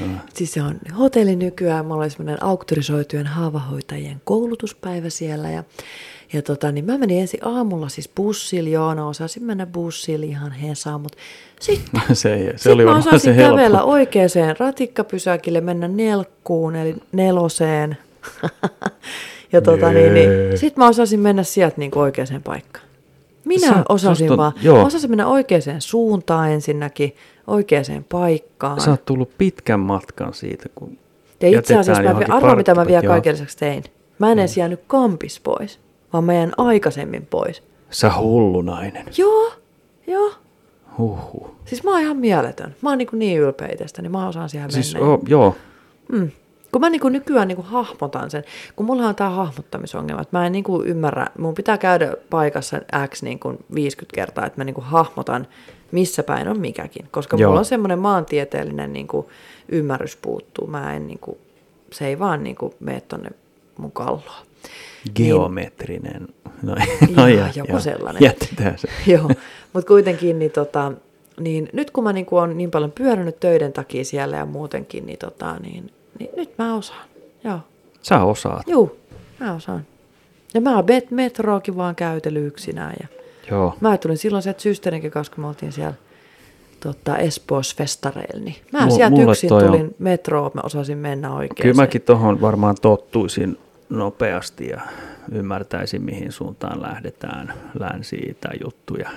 [0.00, 0.06] No.
[0.34, 5.64] Siis se on hotelli nykyään, mulla oli semmoinen auktorisoitujen haavahoitajien koulutuspäivä siellä ja,
[6.32, 10.52] ja tota, niin mä menin ensin aamulla siis bussilla, joo, no osasin mennä bussilla ihan
[10.52, 11.18] hesaan, mutta
[11.60, 13.56] sitten se, se oli mä osasin se helppo.
[13.56, 17.96] kävellä oikeaan ratikkapysäkille, mennä nelkkuun, eli neloseen.
[19.52, 22.86] ja tota, niin, niin, sitten mä osasin mennä sieltä niin oikeaan paikkaan.
[23.44, 24.76] Minä Sä- osasin on- vaan, joo.
[24.78, 27.14] mä osasin mennä oikeaan suuntaan ensinnäkin,
[27.46, 28.80] oikeaan paikkaan.
[28.80, 30.98] Sä oot tullut pitkän matkan siitä, kun
[31.40, 33.84] ja itse asiassa, mä, arvaa mitä mä vielä kaiken lisäksi tein.
[34.18, 35.78] Mä en edes jäänyt kampis pois,
[36.12, 37.62] vaan mä jäin aikaisemmin pois.
[37.90, 39.06] Sä hullu nainen.
[39.18, 39.52] Joo,
[40.06, 40.32] joo.
[40.98, 41.50] Huhhuh.
[41.64, 42.74] Siis mä oon ihan mieletön.
[42.82, 45.08] Mä oon niin, niin ylpeä itsestäni, niin mä osaan siihen Siis mennä.
[45.08, 45.56] oh, joo,
[46.12, 46.30] Mm.
[46.72, 48.44] Kun mä niinku nykyään niinku hahmotan sen,
[48.76, 53.22] kun mulla on tämä hahmottamisongelma, että mä en niinku ymmärrä, mun pitää käydä paikassa X
[53.22, 55.46] niinku 50 kertaa, että mä niinku hahmotan,
[55.92, 57.08] missä päin on mikäkin.
[57.10, 57.48] Koska Joo.
[57.50, 59.30] mulla on semmoinen maantieteellinen niinku
[59.68, 60.66] ymmärrys puuttuu.
[60.66, 61.38] Mä en niinku,
[61.92, 63.30] se ei vaan niinku mene tonne
[63.78, 64.45] mun kalloon.
[65.14, 66.28] Geometrinen.
[66.62, 67.16] No, Niin.
[67.16, 67.80] no ja, joku joo.
[67.80, 68.22] sellainen.
[68.22, 68.88] Jätetään se.
[69.12, 69.30] Joo,
[69.72, 70.92] mutta kuitenkin niin, tota,
[71.40, 75.18] niin nyt kun mä niinku on niin paljon pyörinyt töiden takia siellä ja muutenkin, niin,
[75.18, 77.04] tota, niin, niin nyt mä osaan.
[77.44, 77.58] Joo,
[78.02, 78.62] Sä osaat.
[78.68, 78.96] Juu,
[79.40, 79.86] mä osaan.
[80.54, 82.94] Ja mä oon met- metroakin vaan käytellyt yksinään.
[83.02, 83.08] Ja
[83.50, 83.74] Joo.
[83.80, 85.94] mä tulin silloin sieltä systerinkin kanssa, kun me oltiin siellä
[86.80, 88.44] tota, Espoossa festareilla.
[88.44, 91.62] Niin mä Mulla- sieltä yksin toi on- tulin metroon, mä osasin mennä oikein.
[91.62, 94.80] Kyllä mäkin tuohon varmaan tottuisin nopeasti ja
[95.32, 99.10] ymmärtäisin, mihin suuntaan lähdetään länsi tai juttuja.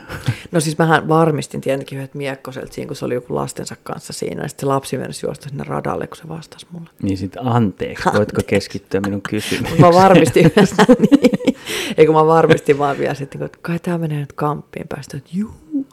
[0.51, 4.41] No siis mähän varmistin tietenkin yhdet miekkoselta siinä, kun se oli joku lastensa kanssa siinä.
[4.41, 6.89] Ja sitten se lapsi mennessä juosta sinne radalle, kun se vastasi mulle.
[7.01, 8.45] Niin sitten anteeksi, voitko Anteeksi.
[8.45, 9.82] keskittyä minun kysymykseen?
[9.82, 11.55] Mä varmistin yhdessä, niin.
[11.97, 15.86] Eikö mä varmistin vaan vielä sitten, että kai tää menee nyt kamppiin päästä, että juu.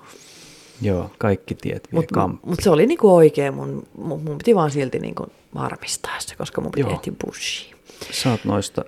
[0.83, 4.71] Joo, kaikki tiet vie Mutta mut se oli niinku oikein, mun, mun, mun piti vaan
[4.71, 7.76] silti niinku varmistaa se, koska mun piti etsiä bushiin.
[8.13, 8.85] Sä oot noista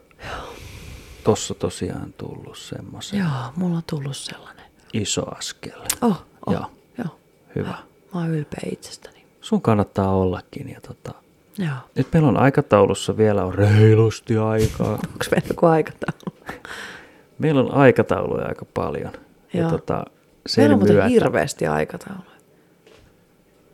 [1.25, 4.65] tossa tosiaan tullut semmoisen Joo, mulla on tullut sellainen.
[4.93, 5.81] iso askel.
[6.03, 6.71] Oh, oh Joo.
[6.99, 7.19] joo.
[7.55, 7.69] Hyvä.
[8.15, 9.25] Mä oon ylpeä itsestäni.
[9.41, 10.69] Sun kannattaa ollakin.
[10.69, 11.13] Ja tota,
[11.59, 11.75] Joo.
[11.95, 14.91] nyt meillä on aikataulussa vielä on reilusti aikaa.
[15.13, 16.37] Onko meillä joku aikataulu?
[17.39, 19.13] Meillä on aikatauluja aika paljon.
[19.53, 19.71] Ja Joo.
[19.71, 20.05] tota,
[20.47, 22.39] sen Meillä on muuten hirveästi aikatauluja.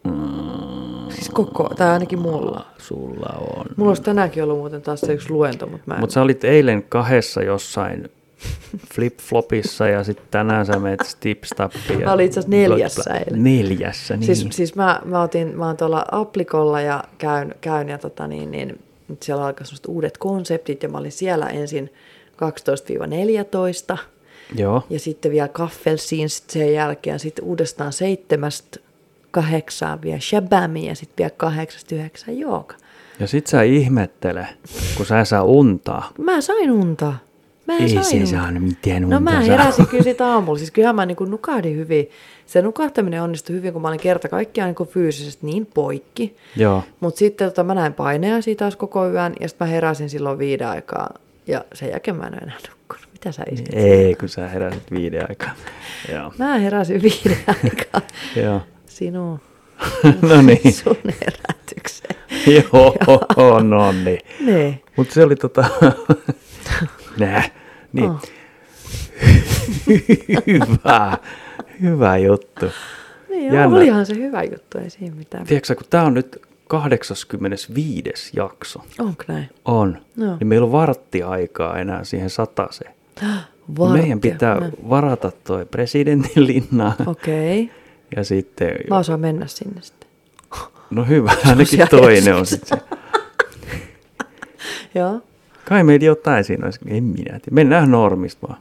[0.04, 0.53] Mm,
[1.24, 2.66] Siis koko, tai ainakin mulla.
[2.78, 3.66] Sulla on.
[3.76, 6.00] Mulla olisi tänäänkin ollut muuten taas se yksi luento, mutta mä en...
[6.00, 8.10] Mutta sä olit eilen kahdessa jossain
[8.94, 12.00] flip-flopissa ja sitten tänään sä menet stipstappiin.
[12.00, 13.44] ja Mä olin itse asiassa neljässä eilen.
[13.44, 14.36] Neljässä, niin.
[14.36, 18.50] Siis, siis mä, mä, otin, mä oon tuolla Applikolla ja käyn, käyn ja tota niin,
[18.50, 18.78] niin,
[19.22, 21.92] siellä alkaa semmoiset uudet konseptit ja mä olin siellä ensin
[23.94, 23.98] 12-14
[24.54, 28.80] Joo, ja sitten vielä Kaffelsiin sit sen jälkeen sitten uudestaan seitsemästä
[29.34, 32.74] kahdeksaan vielä Shabami ja sitten vielä kahdeksasta yhdeksään jooga.
[33.20, 34.46] ja sit sä ihmettele,
[34.96, 36.10] kun sä saa untaa.
[36.18, 37.12] Mä sain unta.
[37.66, 38.30] Mä Ei sain se unta.
[38.30, 39.16] saanut mitään unta.
[39.16, 40.58] No mä heräsin kyllä siitä aamulla.
[40.58, 42.10] Siis kyllähän mä niin nukahdin hyvin.
[42.46, 46.36] Se nukahtaminen onnistui hyvin, kun mä olin kerta kaikkiaan niin fyysisesti niin poikki.
[46.56, 50.10] Joo, Mutta sitten tota, mä näin paineja siitä taas koko yön ja sitten mä heräsin
[50.10, 51.10] silloin viiden aikaa.
[51.46, 53.08] Ja sen jälkeen mä en enää nukkunut.
[53.12, 53.74] Mitä sä iskit?
[53.74, 55.50] ei kun sä heräsit viiden aikaa.
[56.12, 58.00] Joo, Mä heräsin viiden aikaa
[58.36, 58.60] joo.
[58.94, 59.40] Sinun,
[60.28, 62.16] no niin, sun herätykseen.
[62.72, 64.18] joo, no niin.
[64.40, 64.80] Ne.
[64.96, 65.64] Mutta se oli tota,
[67.20, 67.42] nää,
[67.92, 68.10] niin.
[68.10, 68.22] Oh.
[70.46, 71.18] hyvä,
[71.82, 72.66] hyvä juttu.
[73.28, 73.60] Niin, Jännä.
[73.60, 73.76] Jännä.
[73.76, 75.46] olihan se hyvä juttu, ei siinä mitään.
[75.46, 78.30] Tiedätkö kun tämä on nyt 85.
[78.36, 79.48] jakso, Onko näin?
[79.64, 80.36] on, Joo.
[80.40, 82.94] niin meillä on vartti aikaa enää siihen sataseen.
[83.78, 84.02] Varttia.
[84.02, 87.62] Meidän pitää Mä- varata toi presidentin linna Okei.
[87.62, 87.76] Okay.
[88.16, 90.08] Ja sitten, Mä osaan mennä sinne sitten.
[90.90, 92.80] no hyvä, ainakin toinen on sitten.
[94.94, 95.20] Joo.
[95.68, 97.40] Kai meillä jotain siinä olisi, en minä tiedä.
[97.50, 98.60] Mennään normista vaan.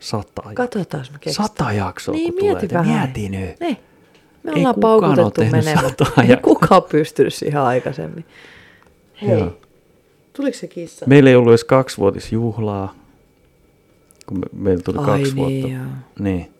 [0.00, 0.42] Sata.
[0.54, 1.48] Katsotaan, me keksitään.
[1.48, 2.82] Sata jaksoa, Niin, kun mieti tulee.
[2.84, 3.10] vähän.
[3.14, 3.60] Mieti nyt.
[3.60, 3.76] Niin.
[4.42, 5.84] Me Ei ollaan ole paukutettu menemään.
[5.84, 6.36] Ei jaksoa.
[6.42, 8.24] kukaan pystynyt siihen aikaisemmin.
[9.22, 9.30] Hei.
[9.38, 9.56] Joo.
[10.32, 11.06] Tuliko se kissa?
[11.08, 12.94] Meillä ei ollut edes kaksivuotisjuhlaa,
[14.26, 15.76] kun me, meillä tuli Ai kaksi niin, vuotta.
[15.78, 15.86] joo.
[16.18, 16.50] Niin.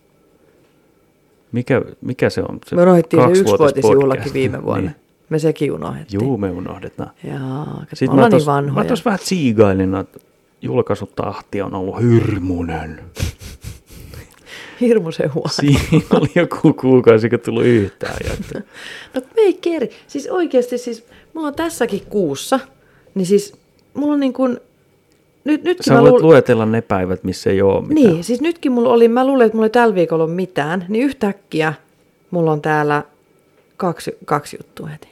[1.53, 2.59] Mikä, mikä se on?
[2.67, 4.83] Se Me unohdettiin se yksivuotisjuhlakin viime vuonna.
[4.91, 4.97] Niin.
[5.29, 6.21] Me sekin unohdettiin.
[6.25, 7.11] Juu, me unohdetaan.
[7.25, 8.89] Jaa, Sitten me ollaan mä niin tos, mä vanhoja.
[8.89, 10.19] tos vähän tsiigailin, että
[10.63, 13.01] julkaisutahti on ollut hirmunen.
[14.81, 15.49] Hirmuisen huono.
[15.49, 18.61] Siinä oli joku kuukausi, kun tullut yhtään jaksoa.
[19.15, 19.91] No me ei keri.
[20.07, 22.61] Siis oikeasti, siis mulla on tässäkin kuussa,
[23.15, 23.53] niin siis
[23.95, 24.61] mulla on niin kuin,
[25.45, 28.13] nyt, nytkin Sä voit luul- luetella ne päivät, missä ei ole mitään.
[28.13, 31.05] Niin, siis nytkin mulla oli, mä luulen, että mulla ei tällä viikolla ole mitään, niin
[31.05, 31.75] yhtäkkiä
[32.31, 33.03] mulla on täällä
[33.77, 35.09] kaksi, kaksi juttua heti.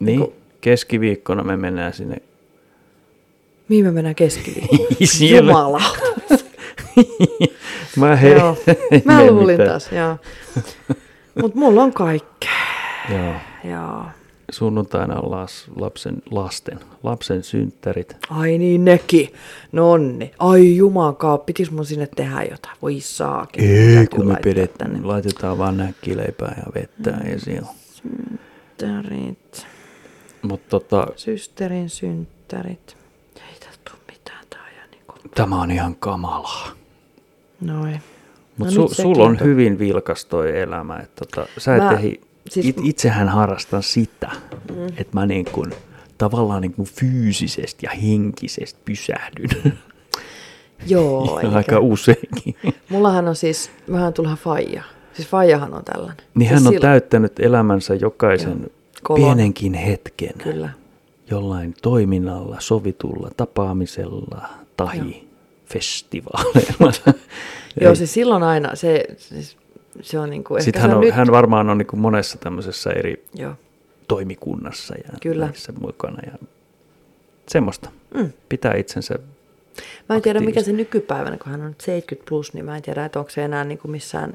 [0.00, 2.16] Niin, Niinku- keskiviikkona me mennään sinne.
[3.68, 4.88] Mihin me mennään keskiviikkoon?
[5.04, 5.82] Siellä- Jumala.
[7.96, 8.56] Mä hei, Joo.
[9.04, 9.68] Mä luulin mitään.
[9.68, 10.16] taas, joo.
[11.42, 12.50] Mutta mulla on kaikkea.
[13.10, 13.34] Joo.
[13.72, 14.04] Joo.
[14.52, 18.16] Sunnuntaina on las, lapsen, lasten, lapsen synttärit.
[18.30, 19.28] Ai niin, nekin.
[19.72, 20.30] Nonni.
[20.38, 22.76] Ai jumakaa, pitis mun sinne tehdä jotain.
[22.82, 23.64] Voi saakin.
[23.64, 25.00] Ei, kun me pidet, tänne.
[25.02, 27.38] laitetaan vaan näkkileipää ja vettä mm.
[27.38, 27.68] siellä.
[27.92, 29.66] Synttärit.
[30.42, 32.96] Mutta tota, Systerin synttärit.
[33.36, 35.14] Ei tästä tule mitään tää ja niinku.
[35.34, 36.68] tämä on ihan kamalaa.
[37.60, 38.00] Noin.
[38.56, 39.40] Mutta No su, sulla on on.
[39.40, 40.96] hyvin vilkas toi elämä.
[40.96, 44.30] Että tota, sä et Mä- ehi, siis- it, itsehän harrastan sitä,
[44.70, 44.86] mm.
[44.86, 45.72] että mä niin kun,
[46.18, 49.78] tavallaan niin kun fyysisesti ja henkisesti pysähdyn.
[50.86, 51.56] Joo, ja eikä.
[51.56, 52.54] aika useinkin.
[52.88, 54.82] Mullahan on siis, mähän tullaan faija.
[55.12, 56.16] Siis faijahan on tällainen.
[56.34, 58.70] Niin Siis hän on silloin- täyttänyt elämänsä jokaisen
[59.02, 59.22] Kolon.
[59.24, 60.32] pienenkin hetken.
[60.38, 60.68] Kyllä.
[61.30, 65.00] jollain toiminnalla, sovitulla tapaamisella tai
[65.66, 66.92] festivaaleilla.
[67.80, 69.56] Joo, siis silloin aina se, siis,
[70.00, 72.90] se on niinku, ehkä Sitten hän, on nyt, hän varmaan on niin kuin monessa tämmöisessä
[72.90, 73.54] eri joo.
[74.08, 75.46] toimikunnassa ja Kyllä.
[75.46, 76.18] näissä mukana.
[76.26, 76.38] Ja
[77.48, 77.90] semmoista.
[78.14, 78.32] Mm.
[78.48, 79.18] Pitää itsensä
[80.08, 82.82] Mä en tiedä, mikä se nykypäivänä, kun hän on nyt 70 plus, niin mä en
[82.82, 84.34] tiedä, että onko se enää niin kuin missään,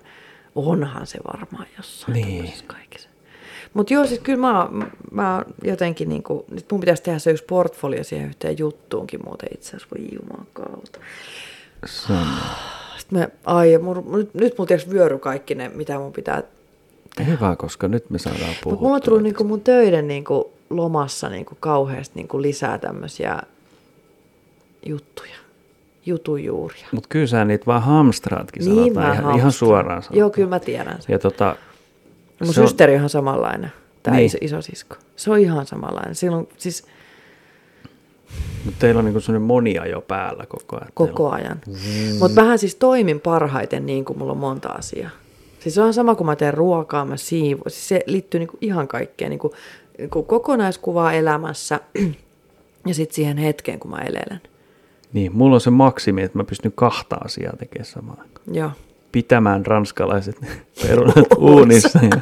[0.55, 2.43] onhan se varmaan jossain Niin.
[2.43, 2.53] niin.
[2.67, 3.09] kaikissa.
[3.73, 4.69] Mutta joo, siis kyllä mä,
[5.11, 9.49] mä jotenkin, niin kuin, nyt mun pitäisi tehdä se yksi portfolio siihen yhteen juttuunkin muuten
[9.53, 10.99] itse asiassa, voi jumakauta.
[11.85, 12.25] Sano.
[13.07, 16.43] Sitten me, ai, mun, nyt, nyt mulla tiiäks vyöry kaikki ne, mitä mun pitää
[17.27, 18.71] Hyvä, koska nyt me saadaan puhua.
[18.71, 23.39] Mutta mulla on tullut niinku mun töiden niinku lomassa niinku kauheasti niinku lisää tämmöisiä
[24.85, 25.35] juttuja,
[26.05, 26.87] jutujuuria.
[26.91, 29.51] Mutta kyllä sä niitä vaan hamstraatkin Niin sanotaan ihan, ihan hamstraan.
[29.51, 30.19] suoraan sanotaan.
[30.19, 31.13] Joo, kyllä mä tiedän sen.
[31.13, 31.55] Ja tota,
[32.45, 33.71] Mun systeri on ihan samanlainen,
[34.03, 34.21] tämä Niin.
[34.21, 34.43] niin.
[34.43, 34.95] iso, isosisko.
[35.15, 36.15] Se on ihan samanlainen.
[36.15, 36.85] Silloin siis
[38.65, 40.91] Mutta teillä on niinku sellainen monia jo päällä koko ajan.
[40.93, 41.61] koko ajan.
[42.19, 45.09] Mutta mähän siis toimin parhaiten niin kuin mulla on monta asiaa.
[45.59, 47.71] Siis se on sama kuin mä teen ruokaa, mä siivoan.
[47.71, 49.29] Siis se liittyy niinku ihan kaikkeen.
[49.29, 49.53] Niinku,
[49.97, 51.79] niinku kokonaiskuvaa elämässä
[52.87, 54.41] ja sitten siihen hetkeen, kun mä elelen.
[55.13, 58.55] Niin, mulla on se maksimi, että mä pystyn kahta asiaa tekemään samaan aikaan.
[58.55, 58.71] Joo.
[59.11, 60.35] Pitämään ranskalaiset
[60.87, 62.19] perunat uunissa ja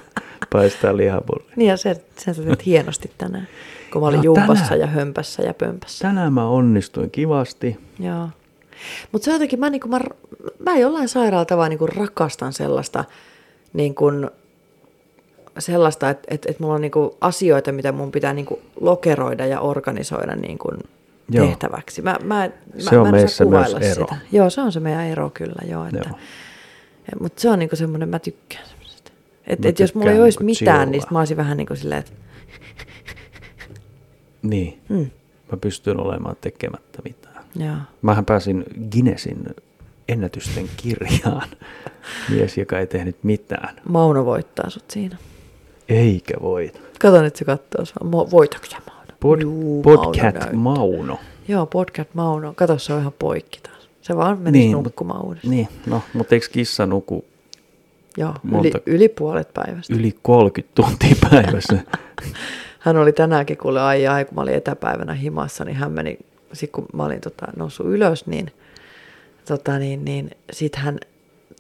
[0.52, 1.54] paistaa lihapullia.
[1.56, 3.48] Niin ja se, sen sä teet hienosti tänään,
[3.96, 4.80] kun mä olin Joo, jumpassa tänään.
[4.80, 6.08] ja hömpässä ja pömpässä.
[6.08, 7.80] Tänään mä onnistuin kivasti.
[8.00, 8.30] Joo.
[9.12, 10.00] Mutta se jotenkin, mä, niinku, mä,
[10.60, 13.04] mä jollain sairaalla tavalla niinku rakastan sellaista,
[13.74, 14.12] niinku,
[15.60, 20.36] sellaista että et, et mulla on niinku asioita, mitä mun pitää niinku lokeroida ja organisoida
[20.36, 20.72] niinku
[21.30, 21.46] Joo.
[21.48, 22.02] tehtäväksi.
[22.02, 23.94] Mä, mä, Se mä, on mä meissä myös ero.
[23.94, 24.18] Sitä.
[24.32, 25.86] Joo, se on se meidän ero kyllä, joo.
[25.86, 26.20] Että, Joo.
[27.20, 29.12] Mutta se on niinku semmoinen, mä tykkään semmoisesta.
[29.48, 31.02] Että et jos mulla ei olisi niinku mitään, niin chillaa.
[31.02, 32.12] sit mä olisin vähän niin kuin silleen, että
[34.50, 35.10] Niin, mm,
[35.52, 37.44] mä pystyn olemaan tekemättä mitään.
[37.56, 37.76] joo.
[38.02, 39.44] Mähän pääsin Guinnessin
[40.08, 41.48] ennätysten kirjaan.
[42.30, 43.76] Mies, joka ei tehnyt mitään.
[43.90, 45.18] Mauno voittaa sut siinä.
[45.90, 46.80] Eikä voita.
[47.00, 47.98] Kato nyt se kattoo sua.
[48.04, 49.14] Mo- voitako sä Mauno?
[49.20, 50.54] Pod, Juu, Mauno podcast näyttää.
[50.54, 51.20] Mauno.
[51.48, 52.54] Joo, podcast Mauno.
[52.56, 53.90] Kato, se on ihan poikki taas.
[54.02, 55.52] Se vaan menisi Niin, niin, mut- nukkumaan uudestaan.
[55.52, 57.26] Niin, no, mutta eikö kissa nuku
[58.18, 59.94] Joo, yli, monta- yli puolet päivästä.
[59.96, 61.80] yli 30 tuntia päivässä?
[62.86, 66.18] Hän oli tänäänkin, kuule ai ai, kun mä olin etäpäivänä himassa, niin hän meni,
[66.54, 68.52] sit kun mä olin tota, noussut ylös, niin,
[69.48, 70.98] tota, niin, niin sit hän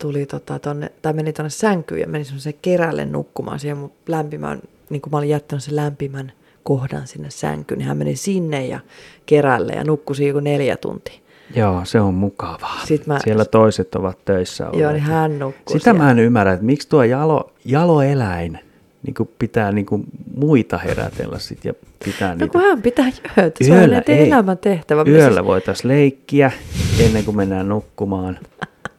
[0.01, 4.61] tuli tota, tonne, tai meni tonne sänkyyn ja meni semmoiseen kerälle nukkumaan siihen mun lämpimään,
[4.89, 6.31] niin kuin mä olin jättänyt sen lämpimän
[6.63, 8.79] kohdan sinne sänkyyn, niin hän meni sinne ja
[9.25, 11.19] kerälle ja nukkui joku neljä tuntia.
[11.55, 12.79] Joo, se on mukavaa.
[12.85, 14.81] Sit mä- Siellä toiset ovat töissä olleet.
[14.81, 16.11] Joo, niin hän nukkui Sitä mä siellä.
[16.11, 18.59] en ymmärrä, että miksi tuo jalo, jaloeläin
[19.05, 20.03] niin kuin pitää niin kuin
[20.35, 21.73] muita herätellä sit ja
[22.05, 22.51] pitää No niitä.
[22.51, 24.27] kun hän pitää jöötä, se on Yöllä ei.
[24.27, 25.03] elämän tehtävä.
[25.03, 26.51] Mä Yöllä siis- voitaisiin leikkiä
[26.99, 28.39] ennen kuin mennään nukkumaan.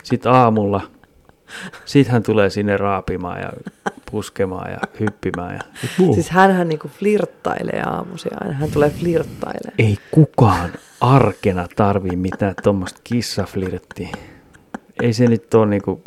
[0.02, 0.80] Sitten aamulla,
[1.84, 3.50] sit hän tulee sinne raapimaan ja
[4.10, 5.54] puskemaan ja hyppimään.
[5.54, 5.60] Ja...
[6.14, 8.52] Siis hänhän niinku flirttailee aamuisia aina.
[8.54, 9.74] Hän tulee flirttailemaan.
[9.78, 14.08] Ei kukaan arkena tarvii mitään tuommoista kissaflirttiä.
[15.02, 16.02] Ei se nyt ole niinku...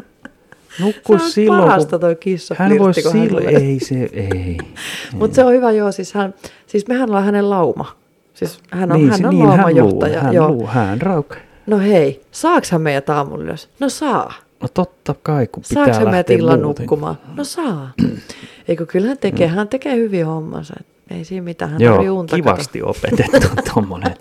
[0.79, 3.47] Nukku Se on silloin, parasta toi kissaflirtti, Hän voi hän silloin...
[3.47, 4.57] Ei se, ei.
[5.19, 5.91] Mutta se on hyvä, joo.
[5.91, 6.33] Siis, hän,
[6.67, 7.95] siis mehän ollaan hänen lauma.
[8.33, 10.13] Siis hän on, niin, hän se- on niin, hän laumajohtaja.
[10.17, 10.47] Luu, hän, joo.
[10.51, 11.35] luu, hän rauk.
[11.67, 13.69] No hei, saaks hän meidät aamulla ylös?
[13.79, 14.33] No saa.
[14.61, 16.83] No totta kai, kun pitää Saaks hän meidät lähteä illan muuten.
[16.83, 17.17] nukkumaan?
[17.35, 17.91] No saa.
[18.67, 20.73] Eikö kyllä hän tekee, hän tekee hyvin hommansa.
[21.11, 24.13] Ei siinä mitään, hän Joo, kivasti opetettu tommonen.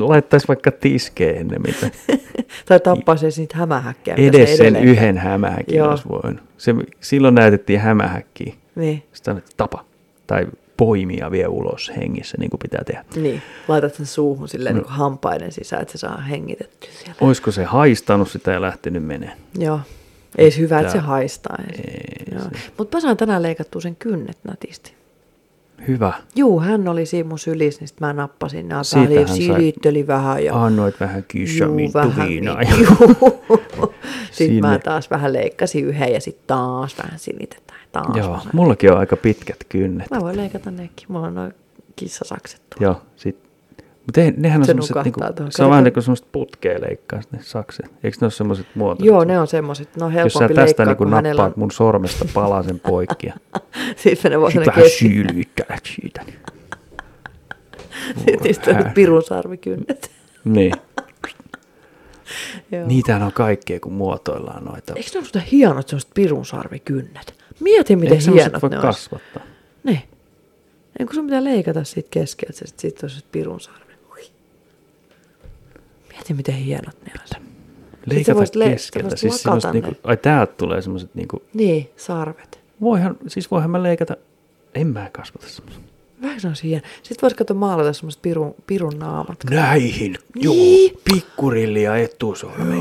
[0.00, 1.90] Laittaisi vaikka tiskeen ennen mitä.
[2.66, 4.16] Tai tappaisi niitä hämähäkkejä.
[4.16, 5.90] mitä Edes se sen yhden hämähäkin Joo.
[5.90, 6.42] olisi voinut.
[6.58, 8.54] Se, silloin näytettiin hämähäkkiä.
[8.74, 9.84] Niin, Sitten annettiin tapa.
[10.26, 13.04] Tai poimia vie ulos hengissä, niin kuin pitää tehdä.
[13.16, 13.42] niin.
[13.68, 14.82] Laitat sen suuhun silleen No.
[14.82, 17.24] niin hampaiden sisään, että se saa hengitettyä sieltä.
[17.24, 19.32] Olisiko se haistanut sitä ja lähtenyt menee?
[19.58, 19.80] Joo.
[20.38, 21.56] Ei se hyvä, että se haistaa.
[22.78, 24.92] Mutta mä saan tänään leikattua sen kynnet nätisti.
[25.88, 26.12] Hyvä.
[26.36, 30.64] Juu, hän oli siinä mun sylissä, niin sit mä nappasin sai- silitteli vähän ja...
[30.64, 32.58] Annoit vähän kyssä Juu, vähän viinaa.
[32.60, 32.80] niin.
[32.80, 32.86] Ja...
[34.30, 34.60] Sitten Sinne.
[34.68, 37.80] mä taas vähän leikkasin yhden ja sitten taas vähän silitetään.
[37.92, 38.50] Taas Joo, vähän.
[38.52, 40.10] mullakin on aika pitkät kynnet.
[40.10, 41.06] Mä voin leikata nekin.
[41.08, 41.54] Mulla on noin
[41.96, 42.92] kissasakset tuolla.
[42.94, 43.49] Joo, sit.
[44.06, 47.38] Mutta nehän on Se semmoset, niinku, se on vähän niin kuin semmoista putkea leikkaa ne
[47.42, 47.86] sakset.
[48.04, 49.06] Eikö ne ole semmoiset muotoiset?
[49.06, 49.96] Joo, ne on semmoiset.
[49.96, 51.60] Ne on Jos sä helpompi tästä leikkaa, niin hänellä nappaat on...
[51.60, 53.34] mun sormesta palasen poikki ja
[54.02, 56.22] Sitten ne voi sit ne vähän syylyttää siitä.
[56.26, 56.38] Niin.
[58.16, 60.10] Sitten niistä on pirun sarvikynnet.
[60.44, 60.72] niin.
[62.72, 62.86] Joo.
[62.86, 64.92] Niitähän on kaikkea, kun muotoillaan noita.
[64.96, 67.34] Eikö ne ole sitä hienot semmoiset pirun sarvikynnet?
[67.60, 69.42] Mieti, miten Eikö hienot voi ne kasvattaa?
[69.84, 70.02] Niin.
[70.98, 73.89] Ei kun sun pitää leikata siitä keskeltä, se sit siitä on pirun sarvi.
[76.20, 77.42] Mieti, miten hienot ne on.
[78.06, 79.16] Leikata voisit le- keskeltä.
[79.16, 82.60] Siis semmoset niinku, ai täältä tulee semmoset niinku, Niin, sarvet.
[82.80, 84.16] voihan, siis voihan mä leikata,
[84.74, 85.82] en mä kasvata semmoset.
[86.22, 86.82] Vähän on siihen.
[87.02, 89.44] Sitten voisi katsoa maalata semmoiset pirun, pirun naamat.
[89.50, 90.92] Näihin, joo, Niin.
[91.04, 92.76] pikkurilli ja etusormi.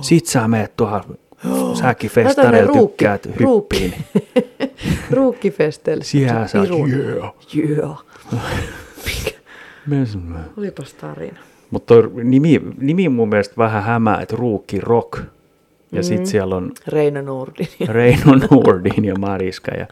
[0.00, 1.02] Sit sä meet tuohon,
[1.74, 3.80] säkin Laita ne festareilla ruukki- tykkäät ruukki.
[3.82, 4.04] hyppiin.
[5.10, 6.04] Ruukkifesteillä.
[6.04, 7.34] Siellä sä oot, yeah.
[7.78, 7.96] Joo.
[9.86, 10.38] Mene sinne.
[10.56, 11.38] Olipas tarina.
[11.70, 15.18] Mutta nimi, nimi mun mielestä vähän hämää, että Ruukki Rock.
[15.92, 16.02] Ja mm.
[16.02, 17.68] sit siellä on Reino Nordin.
[17.88, 19.74] Reino Nordin ja Mariska.
[19.74, 19.86] Ja,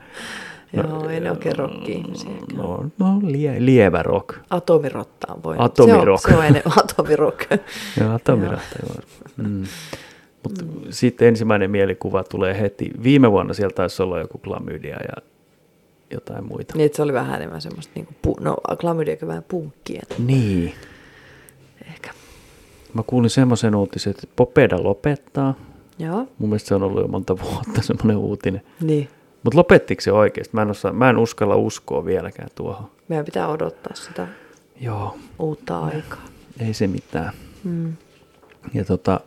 [0.73, 2.31] Joo, ei ne oikein rokki-ihmisiä.
[2.57, 4.37] no, no lie, lievä rock.
[4.51, 5.65] Atomirotta on voinut.
[5.65, 6.23] Atomirock.
[6.23, 7.41] Se on, se on enemmän atomirock.
[8.01, 8.95] Ja Atomirahta, joo.
[9.37, 9.65] Mm.
[10.43, 10.71] Mutta mm.
[10.91, 12.91] sitten ensimmäinen mielikuva tulee heti.
[13.03, 15.23] Viime vuonna siellä taisi olla joku klamydia ja
[16.11, 16.75] jotain muita.
[16.77, 20.75] niin, se oli vähän enemmän semmoista, niin kuin, no klamydiakin vähän punkkia Niin.
[22.95, 25.55] Mä kuulin semmoisen uutisen, että Popeda lopettaa.
[25.99, 28.63] Joo, Mun mielestä se on ollut jo monta vuotta semmoinen uutinen.
[28.81, 29.09] niin.
[29.45, 30.51] Mutta lopettiko se oikeasti?
[30.57, 32.91] Mä en, osaa, mä en uskalla uskoa vieläkään tuohon.
[33.09, 34.29] Meidän pitää odottaa sitä
[34.81, 36.23] Joo, uutta aikaa.
[36.61, 37.33] ei se mitään.
[37.65, 37.93] Mm.
[38.75, 39.21] Ja tota,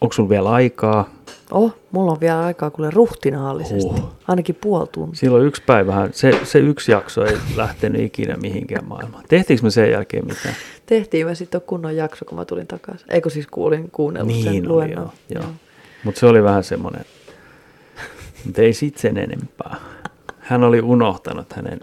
[0.00, 1.10] onko sulla vielä aikaa?
[1.50, 4.00] Oh, mulla on vielä aikaa kuule ruhtinaallisesti.
[4.00, 4.12] Huh.
[4.28, 5.18] Ainakin puoli tuntia.
[5.20, 9.24] Silloin yksi päivähän, se, se yksi jakso ei lähtenyt ikinä mihinkään maailmaan.
[9.28, 10.54] Tehtiinkö me sen jälkeen mitään?
[10.86, 13.06] Tehtiin me sitten kunnon jakso, kun mä tulin takaisin.
[13.12, 15.10] Eikö siis kuulin kuunnellut sen Niin oli, luennon.
[15.30, 15.42] joo.
[15.42, 15.50] joo.
[16.04, 17.04] Mutta se oli vähän semmoinen,
[18.44, 19.76] mutta ei sit sen enempää.
[20.38, 21.80] Hän oli unohtanut hänen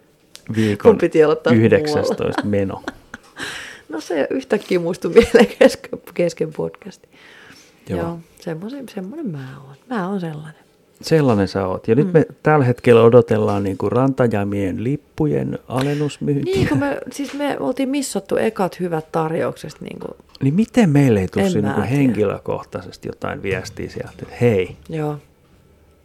[0.56, 2.82] viikon piti aloittaa 19 meno.
[3.90, 7.10] No se yhtäkkiä muistui mieleen kesken, kesken podcasti.
[7.90, 8.00] Joo.
[8.00, 9.76] Joo, semmoinen, semmoinen mä oon.
[9.90, 10.66] Mä oon sellainen.
[11.02, 11.88] Sellainen sä oot.
[11.88, 16.54] Ja nyt me tällä hetkellä odotellaan niin kuin rantajamien lippujen alennusmyyntiä.
[16.56, 19.82] Niin, kun me, siis me oltiin missattu ekat hyvät tarjoukset.
[19.82, 20.12] Niin kuin,
[20.44, 25.18] Niin miten meille ei tule niin kuin henkilökohtaisesti jotain viestiä sieltä, että hei, joo,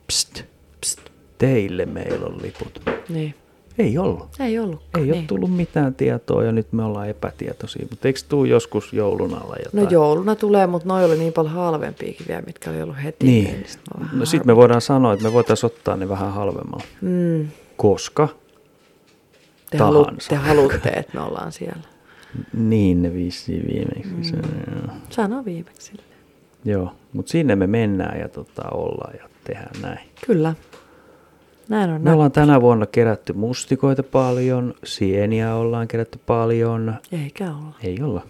[0.06, 0.42] pst,
[0.80, 1.00] pst,
[1.38, 2.82] teille meillä on liput.
[3.08, 3.34] niin.
[3.80, 4.28] Ei ollut.
[4.40, 4.82] Ei ollut.
[4.98, 5.14] Ei niin.
[5.14, 7.86] ole tullut mitään tietoa ja nyt me ollaan epätietoisia.
[7.90, 9.84] Mutta eikö tuu joskus joulun alla jotain?
[9.84, 13.26] No jouluna tulee, mutta noi oli niin paljon halvempiakin vielä, mitkä oli ollut heti.
[13.26, 13.64] Niin.
[13.66, 16.84] sit vähän No sitten me voidaan sanoa, että me voitaisiin ottaa ne vähän halvemmalla.
[17.00, 18.28] Mm, Koska
[19.70, 20.28] te, halu, tahansa.
[20.28, 21.82] te haluatte, että me ollaan siellä.
[22.52, 24.12] niin ne vissiin viimeksi.
[24.14, 24.22] Mm.
[24.22, 24.94] Se, joo.
[25.10, 25.92] Sano viimeksi
[26.64, 30.08] joo, mutta sinne me mennään ja tota, ollaan ja tehdään näin.
[30.26, 30.54] Kyllä.
[31.70, 32.02] Näin on.
[32.02, 36.94] Me ollaan tänä vuonna kerätty mustikoita paljon, sieniä ollaan kerätty paljon.
[37.12, 37.74] Eikä olla.
[37.82, 38.22] Ei olla.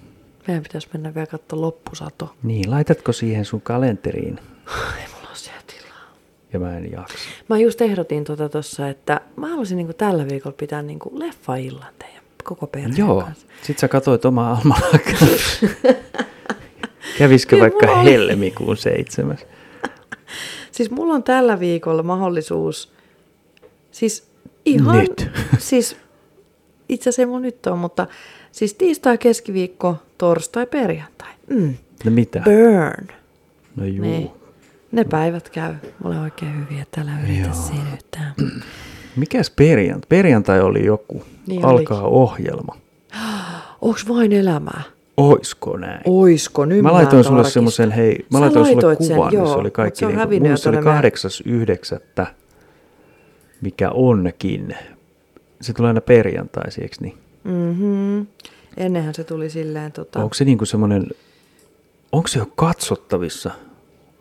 [0.46, 2.34] Meidän pitäisi mennä vielä katsoa loppusato.
[2.42, 4.38] Niin, laitatko siihen sun kalenteriin?
[5.00, 6.14] Ei mulla ole siellä tilaa.
[6.52, 7.14] Ja mä en jaksa.
[7.48, 12.22] Mä just ehdotin tuota tossa, että mä haluaisin niinku tällä viikolla pitää niinku leffaillan teidän
[12.44, 13.46] koko perheen Joo, kanssa.
[13.62, 15.28] sit sä katsoit omaa almanakkaa.
[17.18, 18.10] Kävisikö Kyllä vaikka mulla oli.
[18.12, 19.46] helmikuun seitsemäs?
[20.72, 22.92] Siis mulla on tällä viikolla mahdollisuus,
[23.90, 24.30] siis
[24.64, 25.30] ihan, Nyt.
[25.58, 25.96] siis
[26.88, 28.06] itse asiassa ei mulla nyt on, mutta
[28.52, 31.32] siis tiistai, keskiviikko, torstai, perjantai.
[31.50, 31.74] Mm.
[32.04, 32.42] No mitä?
[32.44, 33.08] Burn.
[33.76, 34.02] No juu.
[34.06, 34.30] Niin.
[34.92, 37.48] Ne päivät käy mulle oikein hyvin, että älä yritä
[38.38, 38.48] Joo.
[39.16, 40.06] Mikäs perjantai?
[40.08, 41.22] Perjantai oli joku.
[41.46, 42.76] Niin Alkaa ohjelma.
[43.80, 44.82] Onks vain elämää?
[45.16, 46.00] Oisko näin?
[46.04, 49.42] Oisko, nyt Mä laitoin sulle semmoisen, hei, mä Sä laitoin sulle laitoit sen, kuvan, joo,
[49.42, 52.26] missä oli mut kaikki, se on niinku, mun mielestä se oli tonne mä- kahdeksas yhdeksättä,
[53.60, 54.76] mikä onkin.
[55.60, 57.14] Se tulee aina perjantaisin, eikö niin?
[57.44, 58.20] Mhm.
[58.76, 61.06] Ennenhän se tuli silleen, tota, Onko se niinku semmoinen,
[62.12, 63.50] onko se jo katsottavissa?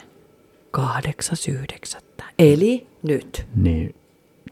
[0.71, 2.01] 8.9.
[2.39, 3.45] Eli nyt.
[3.55, 3.95] Niin,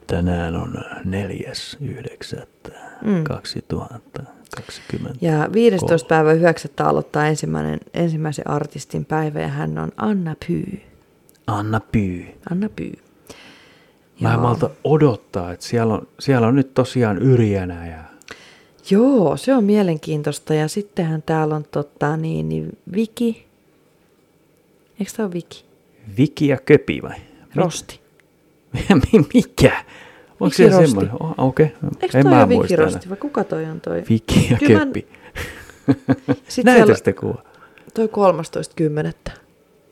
[0.07, 0.73] tänään on
[1.05, 2.45] 4.9.
[3.05, 3.23] Mm.
[3.23, 5.25] 2020.
[5.25, 6.07] Ja 15.
[6.07, 6.71] päivä 9.
[6.79, 10.81] aloittaa ensimmäinen, ensimmäisen artistin päivä ja hän on Anna Pyy.
[11.47, 12.25] Anna Pyy.
[12.51, 12.93] Anna Pyy.
[14.21, 18.03] Mä en malta odottaa, että siellä on, siellä on nyt tosiaan Yrjänä ja
[18.89, 20.53] Joo, se on mielenkiintoista.
[20.53, 23.45] Ja sittenhän täällä on tota, niin, niin Viki.
[24.99, 25.65] Eikö tämä ole Viki?
[26.17, 27.15] Viki ja Köpi vai?
[27.55, 27.99] Rosti.
[28.73, 29.71] Mi- Mikä?
[30.39, 31.13] Onko se semmoinen?
[31.19, 31.89] Oh, Okei, okay.
[32.01, 33.09] Eikö en toi mä ole Viki muista Rosti enää.
[33.09, 34.03] vai kuka toi on toi?
[34.09, 35.07] Viki ja Kyllä mä- Köpi.
[36.47, 37.43] Sitten Näitä siellä, sitten kuva.
[37.93, 38.09] toi
[39.27, 39.33] 13.10.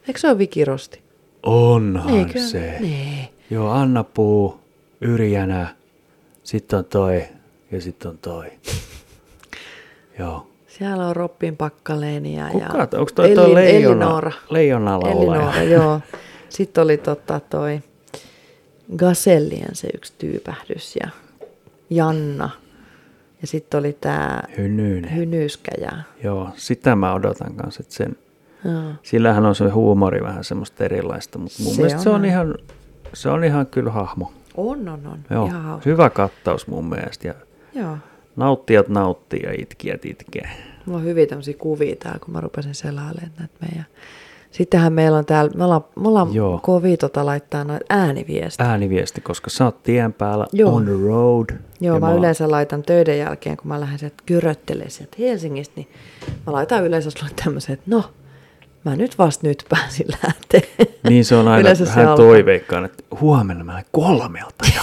[0.07, 1.01] Eikö se ole Viki Rosti?
[1.43, 2.39] Onhan Eikö?
[2.39, 2.75] se.
[2.79, 3.29] Nee.
[3.49, 4.59] Joo, Anna Puu,
[5.01, 5.75] Yrjänä,
[6.43, 7.23] sitten on toi
[7.71, 8.45] ja sitten on toi.
[10.19, 10.47] Joo.
[10.67, 12.87] Siellä on Roppin Pakkaleenia ja Kuka?
[12.97, 14.31] Onko toi, toi leijona, Elinora.
[14.49, 15.41] leijona laulaja?
[15.41, 15.99] Elinora, joo.
[16.49, 17.81] Sitten oli tota toi
[18.97, 21.09] Gasellien se yksi tyypähdys ja
[21.89, 22.49] Janna.
[23.41, 24.41] Ja sitten oli tämä
[25.81, 25.91] ja...
[26.23, 28.15] Joo, sitä mä odotan kanssa, että sen,
[28.65, 28.91] Joo.
[29.03, 32.55] sillähän on se huumori vähän semmoista erilaista, mutta mun Se mielestä on se on, ihan,
[33.13, 34.31] se on ihan kyllä hahmo.
[34.57, 35.19] On, on, on.
[35.29, 35.89] Joo, Ihan hauska.
[35.89, 37.33] hyvä kattaus mun mielestä ja
[37.73, 37.97] Joo.
[38.35, 40.49] nauttijat nauttii ja itkijät itkee.
[40.85, 43.85] Mulla on hyvin tämmöisiä kuvia täällä, kun mä rupesin selailemaan näitä meidän.
[44.51, 46.59] Sittenhän meillä on täällä, me ollaan, me ollaan Joo.
[46.63, 48.69] kovia tota laittaa noita ääniviestejä.
[48.69, 50.75] Ääniviesti, koska sä oot tien päällä Joo.
[50.75, 51.49] on the road.
[51.81, 55.87] Joo, mä oon- yleensä laitan töiden jälkeen, kun mä lähden sieltä kyröttelemään sieltä Helsingistä, niin
[56.47, 58.03] mä laitan yleensä sulle tämmöisen, että no,
[58.83, 60.61] mä nyt vasta nyt pääsin lähteä.
[61.09, 62.15] Niin se on aina Yleensä alkaa.
[62.15, 64.65] toiveikkaan, että huomenna mä kolmelta.
[64.75, 64.81] Ja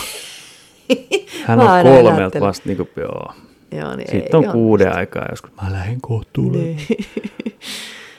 [1.46, 3.32] hän Mä on kolmelta vasta, niin kuin, joo.
[3.72, 5.50] Joo, niin Sitten on kuuden aikaa joskus.
[5.62, 6.58] Mä lähden kohtuulle.
[6.58, 6.78] Niin.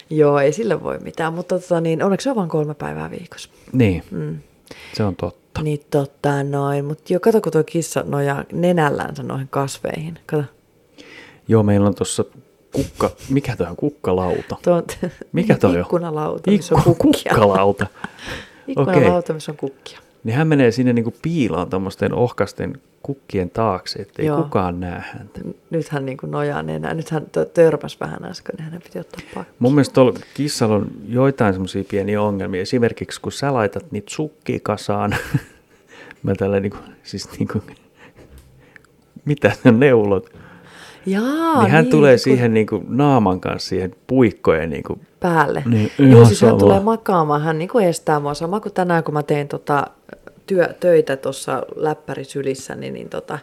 [0.10, 3.50] Joo, ei sille voi mitään, mutta tota, niin, onneksi se on vain kolme päivää viikossa.
[3.74, 4.38] Niin, Mm.
[4.94, 5.62] se on totta.
[5.62, 10.20] Niin tota noin, mutta jo kato kun tuo kissa nojaa nenällänsä noihin kasveihin.
[10.26, 10.44] Kato,
[11.48, 12.26] Joo, meillä on tuossa
[12.74, 14.56] kukka, mikä toi on, kukkalauta.
[14.64, 14.84] tuo on
[15.32, 15.82] Mikä toi on?
[15.82, 17.30] ikkunalauta, missä on kukkia.
[17.30, 17.88] Kukkalauta.
[18.68, 20.00] Ikkunalauta, missä on kukkia.
[20.24, 24.44] Niin hän menee sinne niinku piiloon tuommoisten ohkasten kukkien taakse, ettei Joo.
[24.44, 25.40] kukaan näe häntä.
[25.70, 26.98] Nyt hän niin kuin nojaa nenään.
[26.98, 29.54] Nyt hän tö- törmäsi vähän äsken, niin hänen piti ottaa pakki.
[29.60, 32.62] Mun mielestä tuolla kissalla on joitain semmoisia pieniä ongelmia.
[32.62, 35.16] Esimerkiksi kun sä laitat niitä sukkia kasaan,
[36.24, 37.62] mä tällä niinku, siis niinku,
[39.26, 40.30] mitä ne neulot,
[41.06, 45.64] Jaa, niin hän tulee kun siihen niinku naaman kanssa siihen puikkojen niinku, päälle.
[45.66, 48.34] Niin, Joo, siis hän tulee makaamaan, hän niin kuin estää mua.
[48.34, 49.88] Sama kuin tänään, kun mä tein tota
[50.48, 53.40] työ, töitä tuossa läppärisylissä, niin, niin, tota,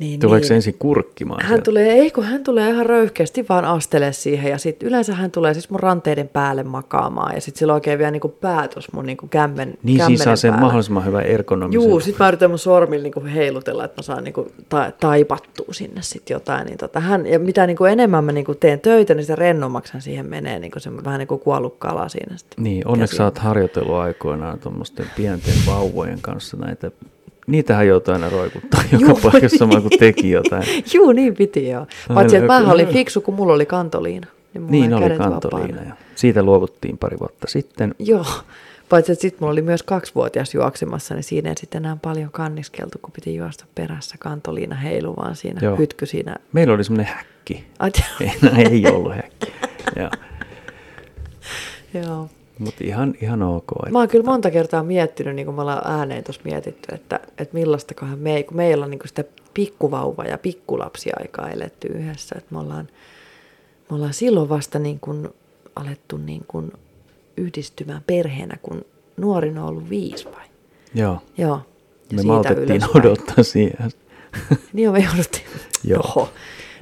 [0.00, 0.52] niin, tuleeko niin.
[0.52, 1.42] ensin kurkkimaan?
[1.42, 1.64] Hän sieltä?
[1.64, 5.54] tulee, ei kun hän tulee ihan röyhkeästi vaan astele siihen ja sitten yleensä hän tulee
[5.54, 9.68] siis mun ranteiden päälle makaamaan ja sitten sillä oikein vielä niinku päätös mun niinku kämmen,
[9.68, 11.82] Niin siinä kämmenen saa sen mahdollisimman hyvän ergonomisen.
[11.82, 16.02] Juu, sit mä yritän mun sormilla niinku heilutella, että mä saan niinku ta- taipattua sinne
[16.02, 16.66] sit jotain.
[16.66, 20.26] Niin tota, hän, ja mitä niinku enemmän mä niinku teen töitä, niin se rennommaksan siihen
[20.26, 22.36] menee niinku se vähän niin kuin kuollut kala siinä.
[22.36, 22.48] Sit.
[22.56, 23.16] Niin, onneksi käsiin.
[23.16, 26.90] sä oot harjoitellut aikoinaan tuommoisten pienten vauvojen kanssa näitä.
[27.50, 29.20] Niitähän joutuu aina roikuttaa joka Juu.
[29.22, 30.64] paikassa sama kuin teki jotain.
[30.94, 31.86] Juu, niin piti joo.
[32.14, 34.26] Paitsi, että mä olin fiksu, kun mulla oli kantoliina.
[34.54, 37.94] Niin, Niin oli kantoliina ja siitä luovuttiin pari vuotta sitten.
[37.98, 38.26] Joo,
[38.88, 42.98] paitsi että sitten mulla oli myös kaksivuotias juoksemassa, niin siinä ei sitten enää paljon kanniskeltu,
[43.02, 45.76] kun piti juosta perässä kantoliina heilu, vaan siinä Joo.
[45.76, 46.36] Hytky siinä.
[46.52, 47.64] Meillä oli semmoinen häkki.
[47.78, 47.90] Ai,
[48.20, 49.52] Ei, no, ei ollut häkki.
[50.00, 50.10] Joo.
[51.94, 52.28] joo.
[52.60, 53.66] Mutta ihan, ihan ok.
[53.90, 57.54] Mä oon kyllä monta kertaa miettinyt, niin kuin me ollaan ääneen tuossa mietitty, että, että
[57.54, 62.58] millaistakohan me, kun meillä on niin kuin sitä pikkuvauva ja pikkulapsiaikaa eletty yhdessä, että me
[62.60, 62.88] ollaan,
[63.90, 65.28] me ollaan silloin vasta niin kuin
[65.76, 66.72] alettu niin kuin
[67.36, 68.84] yhdistymään perheenä, kun
[69.16, 70.46] nuorin on ollut viisi vai?
[70.94, 71.18] Joo.
[71.38, 71.60] Joo.
[72.10, 73.06] Ja Me maltettiin ylöspäin.
[73.06, 73.90] odottaa siihen.
[74.72, 75.44] Niin me jouduttiin.
[75.84, 76.00] Joo.
[76.04, 76.28] Oho.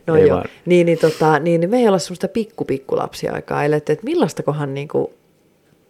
[0.07, 0.37] No Ei joo.
[0.37, 0.49] vaan.
[0.67, 4.89] Niin, niin, tota, niin, niin me ei olla semmoista pikku pikkulapsiaikaa eletty, että millaistakohan niin
[4.89, 5.07] kuin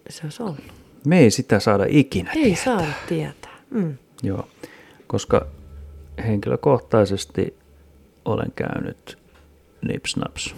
[0.09, 0.59] se olisi ollut.
[1.07, 2.65] Me ei sitä saada ikinä Ei tietää.
[2.65, 3.53] saada tietää.
[3.71, 3.97] Mm.
[4.23, 4.49] Joo,
[5.07, 5.47] koska
[6.27, 7.57] henkilökohtaisesti
[8.25, 9.19] olen käynyt
[9.83, 10.55] nipsnaps.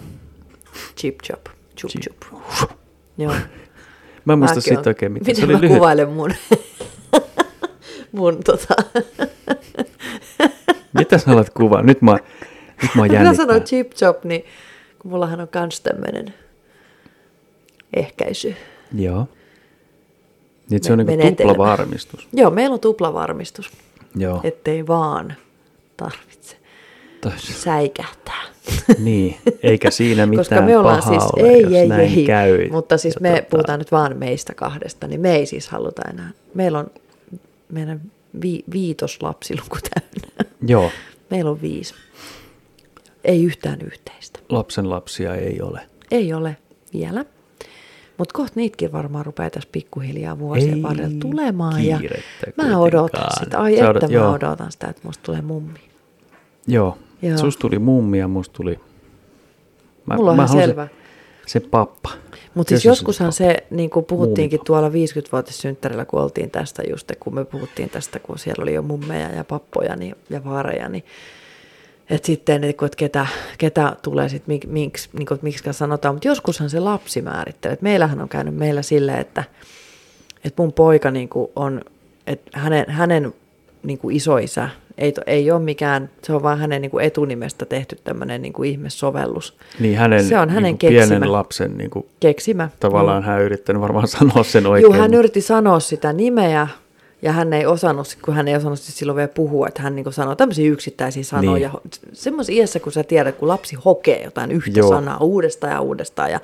[0.97, 1.45] Chip chop.
[1.77, 2.01] Chup Chip.
[2.03, 2.23] chup.
[3.17, 3.33] Joo.
[4.25, 5.27] Mä en muista Mäkin siitä oikein mitään.
[5.29, 5.77] Miten Se oli mä lyhyt.
[5.77, 6.31] kuvailen mun,
[8.11, 8.75] mun tota...
[10.99, 11.81] Mitä sä alat kuvaa?
[11.81, 12.17] Nyt mä,
[12.81, 13.33] nyt mä jännittää.
[13.33, 14.43] sanoin chip chop, niin
[14.99, 16.33] kun mullahan on kans tämmönen
[17.93, 18.55] ehkäisy.
[18.95, 19.27] Joo.
[20.71, 21.51] Nyt se on niinku menetelmä.
[21.53, 22.27] tupla varmistus.
[22.33, 23.71] Joo, meillä on tuplavarmistus,
[24.15, 24.39] Joo.
[24.43, 25.33] ettei vaan
[25.97, 26.55] tarvitse
[27.21, 28.41] Tai- säikähtää.
[28.99, 32.25] niin, eikä siinä mitään Koska me ollaan pahaa siis, ole, ei, jos ei, näin ei,
[32.25, 32.69] käy.
[32.69, 36.31] mutta siis me tota, puhutaan nyt vaan meistä kahdesta, niin me ei siis haluta enää.
[36.53, 36.91] Meillä on
[37.71, 38.01] meidän
[38.41, 40.51] vi, viitoslapsiluku täynnä.
[40.67, 40.91] Joo,
[41.29, 41.93] Meillä on viisi.
[43.23, 44.39] Ei yhtään yhteistä.
[44.49, 45.81] lapsen lapsia ei ole.
[46.11, 46.57] Ei ole
[46.93, 47.25] vielä.
[48.21, 51.85] Mutta kohta niitäkin varmaan rupeaa tässä pikkuhiljaa vuosien Ei varrella tulemaan.
[51.85, 51.99] Ja
[52.57, 53.59] mä odotan sitä.
[53.59, 54.31] Ai Sä että odot- mä joo.
[54.31, 55.79] odotan sitä, että musta tulee mummi.
[56.67, 56.97] Joo.
[57.21, 57.37] Joo.
[57.37, 58.79] Susta tuli mummi ja musta tuli...
[60.05, 60.87] Mä, Mulla on halusin- selvä.
[61.47, 62.09] Se pappa.
[62.53, 64.89] Mutta siis se joskushan se, niin kuin puhuttiinkin Muumipappa.
[64.91, 69.29] tuolla 50-vuotissynttärillä, kun oltiin tästä just, kun me puhuttiin tästä, kun siellä oli jo mummeja
[69.29, 71.03] ja pappoja niin, ja vaareja, niin
[72.09, 73.27] että sitten, että ketä,
[73.57, 77.73] ketä tulee sitten, mik, miksi, niin kuin, miksi sanotaan, mutta joskushan se lapsi määrittelee.
[77.73, 79.43] Et meillähän on käynyt meillä silleen, että,
[80.45, 81.81] että mun poika niin kuin on,
[82.27, 83.33] että hänen, hänen
[83.83, 87.97] niin kuin isoisä ei, ei ole mikään, se on vaan hänen niin kuin etunimestä tehty
[88.03, 89.57] tämmöinen niin kuin ihmesovellus.
[89.79, 91.31] Niin hänen, Se on hänen niin kuin pienen keksimä.
[91.31, 92.69] lapsen niin kuin, Keksimä.
[92.79, 94.93] tavallaan hän on yrittänyt varmaan sanoa sen Joo, oikein.
[94.93, 96.67] hän mutta- yritti sanoa sitä nimeä
[97.21, 100.35] Ja hän ei osannut, kun hän ei osannut silloin vielä puhua, että hän niin sanoo
[100.35, 101.69] tämmöisiä yksittäisiä sanoja.
[101.69, 102.13] Niin.
[102.13, 104.89] Semmoisessa iässä, kun sä tiedät, kun lapsi hokee jotain yhtä Joo.
[104.89, 106.31] sanaa uudestaan ja uudestaan.
[106.31, 106.39] Ja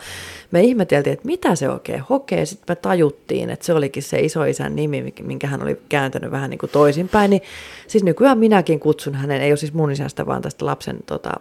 [0.52, 2.46] me ihmeteltiin, että mitä se oikein hokee.
[2.46, 6.58] Sitten me tajuttiin, että se olikin se isoisän nimi, minkä hän oli kääntänyt vähän niin
[6.58, 7.30] kuin toisinpäin.
[7.30, 7.42] Niin,
[7.88, 11.32] siis nykyään minäkin kutsun hänen, ei ole siis mun isästä, vaan tästä lapsen tota,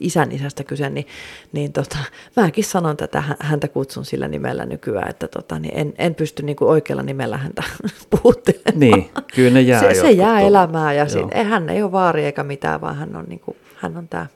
[0.00, 1.06] isän isästä kyse, niin,
[1.52, 1.98] niin tota,
[2.36, 6.56] mäkin sanon tätä, häntä kutsun sillä nimellä nykyään, että tota, niin en, en pysty niin
[6.56, 7.62] kuin oikealla nimellä häntä
[8.10, 8.80] puhuttelemaan.
[8.80, 12.42] Niin, kyllä ne jää Se, se jää elämään ja sit, hän ei ole vaari eikä
[12.42, 14.26] mitään, vaan hän on, niin kuin, hän on tämä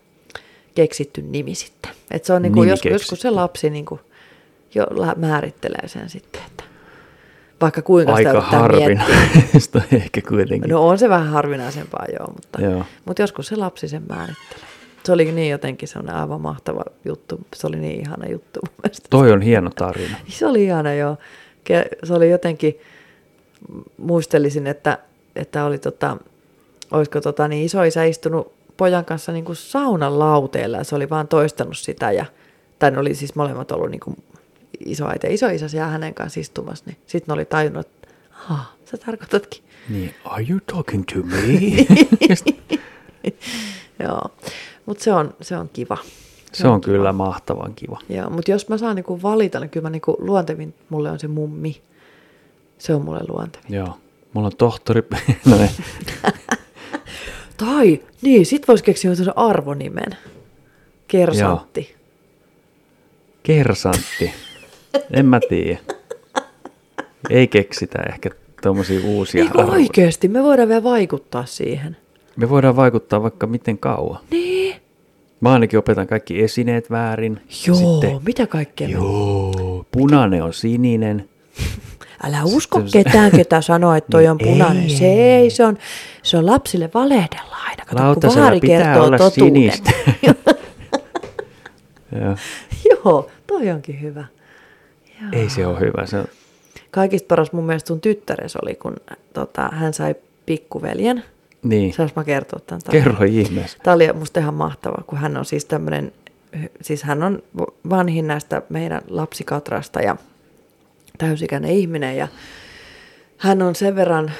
[0.75, 1.93] keksitty nimi sitten.
[2.11, 4.01] Et se on niin kuin, joskus, joskus se lapsi niin kuin,
[4.75, 6.65] jo määrittelee sen sitten, että
[7.61, 10.71] vaikka kuinka Aika sitä harvinaista ehkä kuitenkin.
[10.71, 14.74] No on se vähän harvinaisempaa joo mutta, joo, mutta joskus se lapsi sen määrittelee.
[15.05, 17.41] Se oli niin jotenkin sellainen aivan mahtava juttu.
[17.55, 20.17] Se oli niin ihana juttu mun Toi on hieno tarina.
[20.29, 21.17] Se oli ihana joo.
[22.05, 22.81] Se oli jotenkin,
[23.97, 24.99] muistelisin, että,
[25.37, 26.17] että oli tota,
[26.91, 31.29] olisiko tota, niin isoisä istunut pojan kanssa niin kuin saunan lauteella ja se oli vaan
[31.29, 32.27] toistanut sitä ja,
[32.79, 34.17] tai ne oli siis molemmat ollut niin kuin
[34.87, 38.09] isoäiti ja isoisä siellä hänen kanssa istumassa, niin sitten ne oli tajunnut, että
[38.51, 39.65] ah, sä tarkoitatkin.
[39.89, 41.37] Niin, are you talking to me?
[44.05, 44.31] Joo,
[44.87, 45.97] mutta se on, se on kiva.
[46.53, 46.93] Se, se on, on kiva.
[46.93, 47.99] kyllä mahtavan kiva.
[48.09, 51.29] Joo, mutta jos mä saan niinku valita, niin kyllä mä niinku luontevin mulle on se
[51.29, 51.83] mummi.
[52.79, 53.75] Se on mulle luontevin.
[53.75, 53.99] Joo,
[54.33, 55.03] mulla on tohtori.
[55.51, 55.57] no
[57.57, 60.17] tai, niin, sit vois keksiä sen arvonimen.
[61.09, 61.81] Kersantti.
[61.91, 61.99] Joo.
[63.43, 64.33] Kersantti.
[65.11, 65.79] En mä tiedä.
[67.31, 68.31] Ei keksitä ehkä
[68.63, 69.77] tuommoisia uusia Eikö arvoja.
[69.77, 70.29] oikeasti?
[70.29, 71.97] Me voidaan vielä vaikuttaa siihen.
[72.37, 74.19] Me voidaan vaikuttaa vaikka miten kauan.
[74.31, 74.77] Niin.
[75.41, 77.41] Mä ainakin opetan kaikki esineet väärin.
[77.67, 78.89] Joo, Sitten, mitä kaikkea?
[78.89, 81.29] Joo, punainen on sininen.
[82.27, 84.83] Älä usko Sitten, ketään, ketä sanoo, että toi on punainen.
[84.83, 85.79] Ei, se ei, se on,
[86.23, 87.85] se on lapsille valehdella aina.
[87.87, 89.55] Kato, kun vaari kertoo olla totuuden.
[89.55, 89.91] sinistä.
[92.91, 94.25] Joo, toi onkin hyvä.
[95.21, 95.31] Joo.
[95.33, 96.07] Ei se ole hyvä.
[96.07, 96.25] Se on...
[96.91, 98.97] Kaikista paras mun mielestä sun tyttäres oli, kun
[99.33, 100.15] tota, hän sai
[100.47, 101.25] pikkuveljen.
[101.65, 101.93] Niin.
[101.93, 102.81] Saanko mä kertoa tämän?
[102.91, 103.79] Kerro ihmeessä.
[103.83, 106.13] Tämä oli musta ihan mahtava, kun hän on siis tämmöinen,
[106.81, 107.43] siis hän on
[107.91, 110.17] vanhin näistä meidän lapsikatrasta ja
[111.19, 112.29] täysikäinen ihminen ja
[113.39, 114.33] hän on sen verran,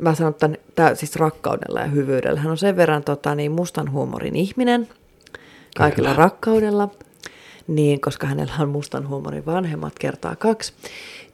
[0.00, 3.92] mä sanon tämän, tää, siis rakkaudella ja hyvyydellä, hän on sen verran tota, niin mustan
[3.92, 4.88] huumorin ihminen,
[5.76, 6.22] kaikilla Kyllä.
[6.24, 6.88] rakkaudella,
[7.66, 10.72] niin koska hänellä on mustan huumorin vanhemmat kertaa kaksi,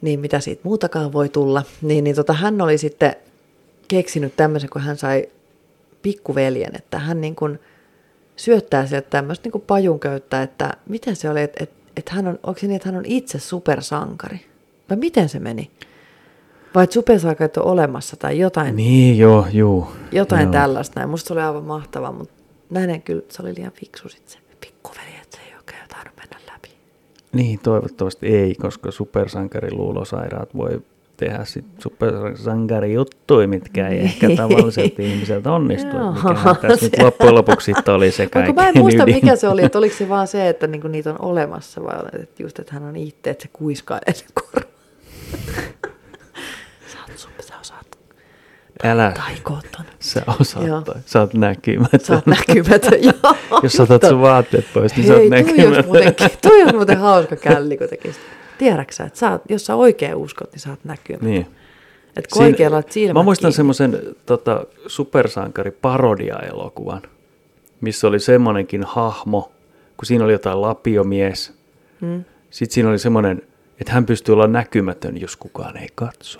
[0.01, 3.15] niin mitä siitä muutakaan voi tulla, niin, niin tota, hän oli sitten
[3.87, 5.27] keksinyt tämmöisen, kun hän sai
[6.01, 7.59] pikkuveljen, että hän niin kuin
[8.35, 12.39] syöttää sieltä tämmöistä niin kuin pajunköyttä, että miten se oli, että, että, että hän on,
[12.43, 14.39] onko se niin, että hän on itse supersankari?
[14.89, 15.71] Vai miten se meni?
[16.75, 18.75] Vai että supersankarit on olemassa tai jotain?
[18.75, 19.87] Niin, joo, juu.
[20.11, 20.51] Jotain joo.
[20.51, 21.09] tällaista näin.
[21.09, 22.33] Musta se oli aivan mahtavaa, mutta
[22.69, 26.37] näin kyllä se oli liian fiksu sitten se pikkuveli, että se ei oikein tainnut mennä
[26.53, 26.69] läpi.
[27.33, 30.81] Niin, toivottavasti ei, koska supersankariluulosairaat voi
[31.19, 34.37] tehdä sit supersankarijuttuja, mitkä ei ehkä niin.
[34.37, 35.97] tavalliset ihmiset onnistu.
[36.13, 39.15] mikä tässä nyt loppujen lopuksi oli se kaikkein Mä en muista, ydin.
[39.15, 42.43] mikä se oli, että oliko se vaan se, että niinku niitä on olemassa, vai että
[42.43, 44.69] just, että hän on itse, että se kuiskailee se korva.
[46.91, 47.99] sä oot sä osaat
[48.83, 49.11] Älä.
[49.11, 49.85] Taikoton.
[49.99, 50.81] Sä osaat Joo.
[50.81, 50.95] toi.
[51.05, 51.99] Sä oot näkymätön.
[51.99, 53.35] Sä oot näkymätön, joo.
[53.63, 56.15] Jos otat sun vaatteet pois, niin Hei, sä oot näkymätön.
[56.15, 58.19] Toi toi on muuten hauska källi, kun tekisi.
[58.59, 61.29] Tiedätkö että sä jos sä oikein uskot, niin sä oot näkymätön.
[61.29, 61.47] Niin.
[62.15, 67.01] Et kun oikein laat silmät Mä muistan semmoisen tota, supersankari parodia-elokuvan,
[67.81, 69.51] missä oli semmoinenkin hahmo,
[69.97, 71.53] kun siinä oli jotain lapiomies.
[72.01, 72.23] Hmm.
[72.49, 73.41] Sitten siinä oli semmoinen,
[73.81, 76.39] että hän pystyy olla näkymätön, jos kukaan ei katso.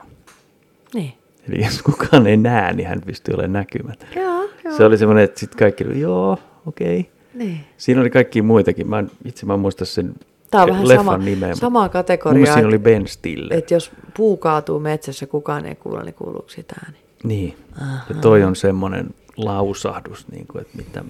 [0.93, 1.13] Niin.
[1.49, 4.09] Eli jos kukaan ei näe, niin hän pystyy olemaan näkymätön.
[4.15, 4.77] Joo, joo.
[4.77, 6.99] Se oli semmoinen, että sitten kaikki, joo, okei.
[6.99, 7.11] Okay.
[7.33, 7.59] Niin.
[7.77, 8.89] Siinä oli kaikki muitakin.
[8.89, 10.13] Mä en, itse mä muista sen
[10.51, 11.19] Tämä on vähän sama,
[11.53, 12.53] samaa kategoriaa.
[12.53, 13.57] siinä oli Ben Stiller.
[13.57, 16.97] Että jos puu kaatuu metsässä, kukaan ei kuule, niin kuuluuko sitä ääni?
[17.23, 17.57] Niin.
[17.81, 18.05] Aha.
[18.09, 21.03] Ja toi on semmoinen lausahdus, niin kuin, että mitä,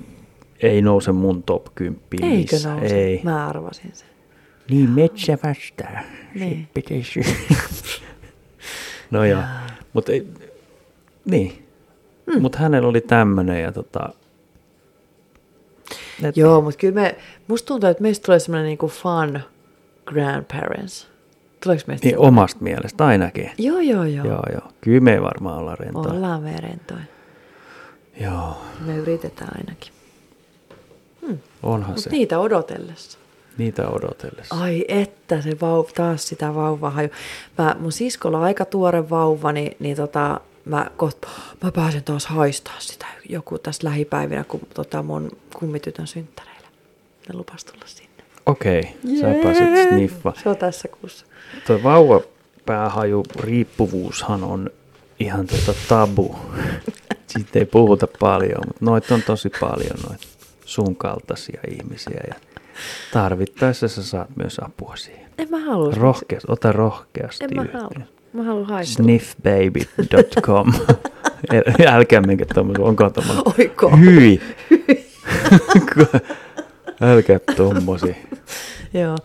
[0.59, 2.95] ei nouse mun top 10 Eikö nouse?
[2.95, 3.21] Ei.
[3.23, 4.07] Mä arvasin sen.
[4.69, 6.01] Niin, metsä vastaa.
[6.35, 6.67] Niin.
[6.73, 7.21] pitäisi.
[9.11, 9.41] no joo.
[9.93, 10.11] Mutta
[11.25, 11.65] niin.
[12.25, 12.41] Mm.
[12.41, 14.09] Mutta hänellä oli tämmöinen ja tota,
[16.27, 16.37] et...
[16.37, 17.15] Joo, mutta kyllä me,
[17.47, 19.39] musta tuntuu, että meistä tulee semmoinen niinku fun
[20.05, 21.07] grandparents.
[21.63, 23.51] Tuleeko meistä Niin omasta mielestä ainakin.
[23.57, 24.25] Joo, joo, joo.
[24.25, 24.71] Joo, joo.
[24.81, 26.13] Kyllä me varmaan olla rentoja.
[26.13, 27.03] Ollaan me rentoja.
[28.21, 28.61] Joo.
[28.85, 29.93] Me yritetään ainakin.
[31.27, 31.37] Hmm.
[31.63, 32.09] Onhan Mut se.
[32.09, 33.17] niitä odotellessa.
[33.57, 34.55] Niitä odotellessa.
[34.55, 37.09] Ai että, se vauva, taas sitä vauvaa haju.
[37.57, 41.17] Mä, mun siskolla on aika tuore vauva, niin, niin tota, mä, koht,
[41.63, 46.67] mä pääsen taas haistaa sitä joku tässä lähipäivinä, kun tota, mun kummitytön synttäreillä.
[47.29, 48.23] Ne lupas tulla sinne.
[48.45, 50.33] Okei, okay, sä pääsit sniffa.
[50.43, 51.25] Se on tässä kuussa.
[51.67, 54.69] Tuo vauvapäähaju riippuvuushan on
[55.19, 56.35] ihan tota tabu.
[57.27, 60.27] Siitä ei puhuta paljon, mutta noita on tosi paljon noita
[60.65, 62.35] sun kaltaisia ihmisiä ja
[63.13, 65.29] tarvittaessa sä saat myös apua siihen.
[65.37, 65.91] En mä halua.
[65.95, 68.18] Rohkeasti, ota rohkeasti En mä halua.
[68.33, 69.05] Mä haluan haistella.
[69.05, 70.73] Sniffbaby.com.
[71.53, 73.43] Äl- Älkää menkö tommosen, onko tommonen?
[73.59, 73.97] Oiko?
[73.97, 74.41] Hyi.
[77.01, 78.15] Älkää tommosia.
[78.93, 79.17] Joo.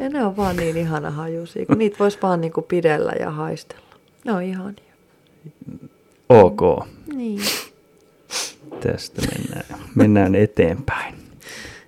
[0.00, 3.82] Ja ne on vaan niin ihana hajusia, kun niitä voisi vaan niinku pidellä ja haistella.
[4.24, 4.92] Ne on ihania.
[6.28, 6.60] Ok,
[7.14, 7.40] Niin.
[8.80, 11.14] tästä mennään, mennään eteenpäin.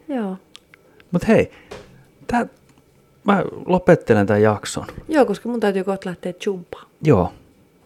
[0.09, 0.37] Joo.
[1.11, 1.51] Mutta hei,
[2.27, 2.47] tää,
[3.25, 4.87] mä lopettelen tämän jakson.
[5.09, 6.87] Joo, koska mun täytyy kohta lähteä jumpaan.
[7.03, 7.33] Joo,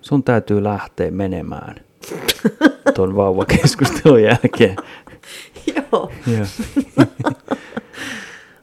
[0.00, 1.74] sun täytyy lähteä menemään
[2.94, 4.76] tuon vauvakeskustelun jälkeen.
[5.76, 6.12] Joo.
[6.26, 6.46] Joo,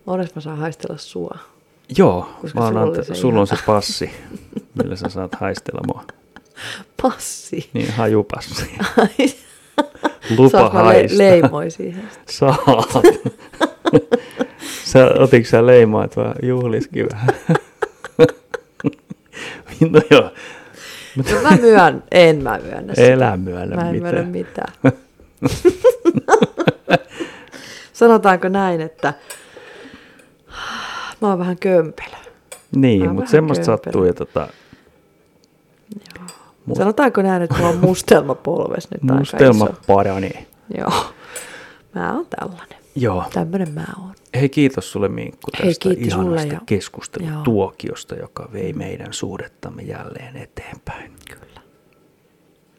[0.07, 1.37] Onneksi mä saan haistella sua.
[1.97, 4.11] Joo Koska mä sulla annan, se sulla on se passi,
[4.83, 6.03] millä sä saat haistella mua.
[7.01, 7.69] Passi.
[7.73, 8.75] Niin, hajupassi.
[8.97, 9.29] Ai,
[10.37, 11.17] Lupa saanko mä le- haista.
[11.17, 12.09] leimoi siihen?
[12.29, 12.57] Saat.
[14.95, 17.29] Sä, otitko sä leimaat vai juhliskin vähän?
[19.91, 20.31] no joo,
[21.15, 23.07] No mä myön, en mä myönnä sitä.
[23.13, 24.73] elä myönnä Mä en myönnä mitään.
[24.81, 24.93] mitään.
[27.93, 29.13] Sanotaanko näin, että
[31.21, 32.15] mä oon vähän kömpelö.
[32.75, 33.83] Niin, mutta semmoista kömpelö.
[33.83, 34.47] sattuu ja tota,
[36.65, 39.73] Mut- Sanotaanko näin, että mulla on mustelma polves nyt aika mustelma iso.
[39.87, 40.45] paranee.
[40.77, 41.05] Joo.
[41.95, 42.77] Mä oon tällainen.
[42.95, 43.23] Joo.
[43.33, 44.13] Tämmönen mä oon.
[44.35, 50.37] Hei, kiitos sulle Minkku Hei, tästä sulle ihanasta ja- keskustelutuokiosta, joka vei meidän suhdettamme jälleen
[50.37, 51.11] eteenpäin.
[51.29, 51.61] Kyllä.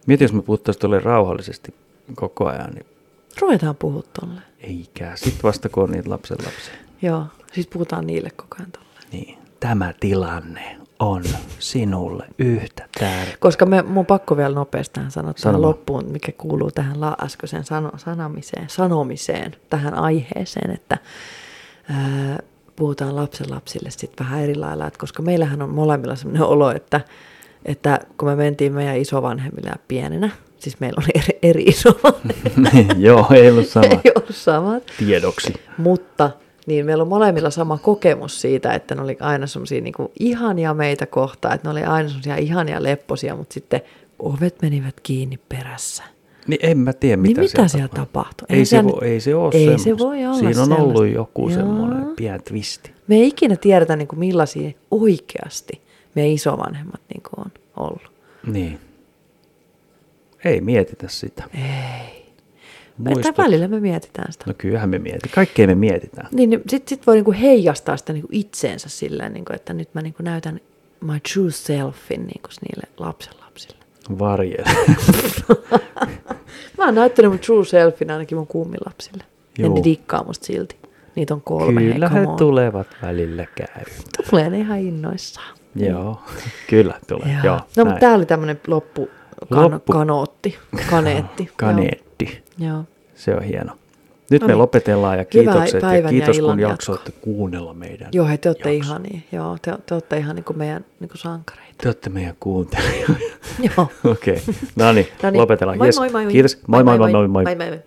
[0.06, 1.74] Mieti, jos me puhuttaisiin tuolle rauhallisesti
[2.14, 2.86] koko ajan, niin
[3.40, 4.40] Ruvetaan puhua tolle.
[4.60, 5.12] eikä.
[5.14, 6.74] Sitten vasta kun on niitä lapsen lapsia.
[7.02, 7.24] Joo.
[7.52, 8.86] Siis puhutaan niille koko ajan tolle.
[9.12, 11.22] Niin, tämä tilanne on
[11.58, 13.36] sinulle yhtä tärkeä.
[13.38, 17.90] Koska me, mun pakko vielä nopeasti tähän sanoa Sano loppuun, mikä kuuluu tähän äskeiseen sano,
[17.96, 20.98] sanamiseen, sanomiseen, tähän aiheeseen, että
[21.90, 22.38] ää,
[22.76, 27.00] puhutaan lapsen lapsille sitten vähän eri lailla, että koska meillähän on molemmilla sellainen olo, että,
[27.64, 33.50] että kun me mentiin meidän isovanhemmille pienenä, siis meillä oli eri, eri isovanhemmille, Joo, ei
[33.50, 35.54] ollut sama ei ollut samat, tiedoksi.
[35.78, 36.30] mutta
[36.66, 41.06] niin meillä on molemmilla sama kokemus siitä, että ne oli aina semmoisia niin ihania meitä
[41.06, 43.80] kohtaan, että ne oli aina semmoisia ihania lepposia, mutta sitten
[44.18, 46.02] ovet menivät kiinni perässä.
[46.46, 48.46] Niin en mä tiedä, mitä, Niin mitä siellä siellä tapahtui?
[48.50, 50.04] Ei, Ei se, siellä vo, ei se ole ei se semmoista.
[50.06, 51.16] voi olla Siinä on ollut sellaista.
[51.16, 51.58] joku Joo.
[51.58, 52.90] semmoinen pieni twisti.
[53.08, 55.80] Me ei ikinä tiedetä, niin kuin millaisia oikeasti
[56.14, 58.10] meidän isovanhemmat niin kuin on ollut.
[58.46, 58.78] Niin.
[60.44, 61.44] Ei mietitä sitä.
[61.54, 62.26] Ei.
[63.16, 64.44] Että välillä me mietitään sitä.
[64.46, 65.32] No kyllähän me mietitään.
[65.34, 66.28] Kaikkea me mietitään.
[66.32, 70.02] Niin, niin sitten sit voi niinku heijastaa sitä niinku itseensä silleen, niinku, että nyt mä
[70.02, 70.60] niinku näytän
[71.00, 73.45] my true selfin niinku niille lapsen lapsille.
[74.18, 74.70] Varjele.
[76.78, 79.24] Mä oon näyttänyt mun true selfin ainakin mun kummilapsille.
[79.58, 79.74] Joo.
[79.74, 80.76] ne dikkaa musta silti.
[81.14, 81.80] Niitä on kolme.
[81.80, 83.84] Kyllä he tulevat välillä käy.
[84.30, 85.56] Tulee ne ihan innoissaan.
[85.74, 86.20] Joo,
[86.70, 87.28] kyllä tulee.
[87.32, 87.60] Joo, Joo.
[87.76, 89.08] no, mutta tää oli tämmönen loppu,
[89.52, 90.58] kan, Loppu- kanootti,
[90.90, 91.50] kaneetti.
[91.56, 92.42] Kaneetti.
[92.58, 92.68] Joo.
[92.74, 92.84] Joo.
[93.14, 93.72] Se on hieno.
[94.30, 94.58] Nyt No me niin.
[94.58, 96.72] lopetellaan ja Hyvää kiitokset ja päivän ja kiitos kun illan jatkoa.
[96.72, 98.08] jaksoitte kuunnella meidän.
[98.12, 99.02] Joo, hei, te olette jakson.
[99.06, 99.20] ihania.
[99.32, 101.74] Joo, te, te olette ihan niinku meidän niinku sankareita.
[101.82, 103.14] Te olette meidän kuuntelijoita.
[103.76, 103.88] Joo.
[104.04, 104.54] Okei, okay.
[104.76, 105.40] no niin, Noniin.
[105.40, 105.78] lopetellaan.
[105.78, 105.96] Moi, Yes.
[105.98, 106.32] moi, moi, moi.
[106.32, 106.58] Kiitos.
[106.66, 107.44] Moi moi moi moi moi.
[107.44, 107.78] Moi, moi, moi.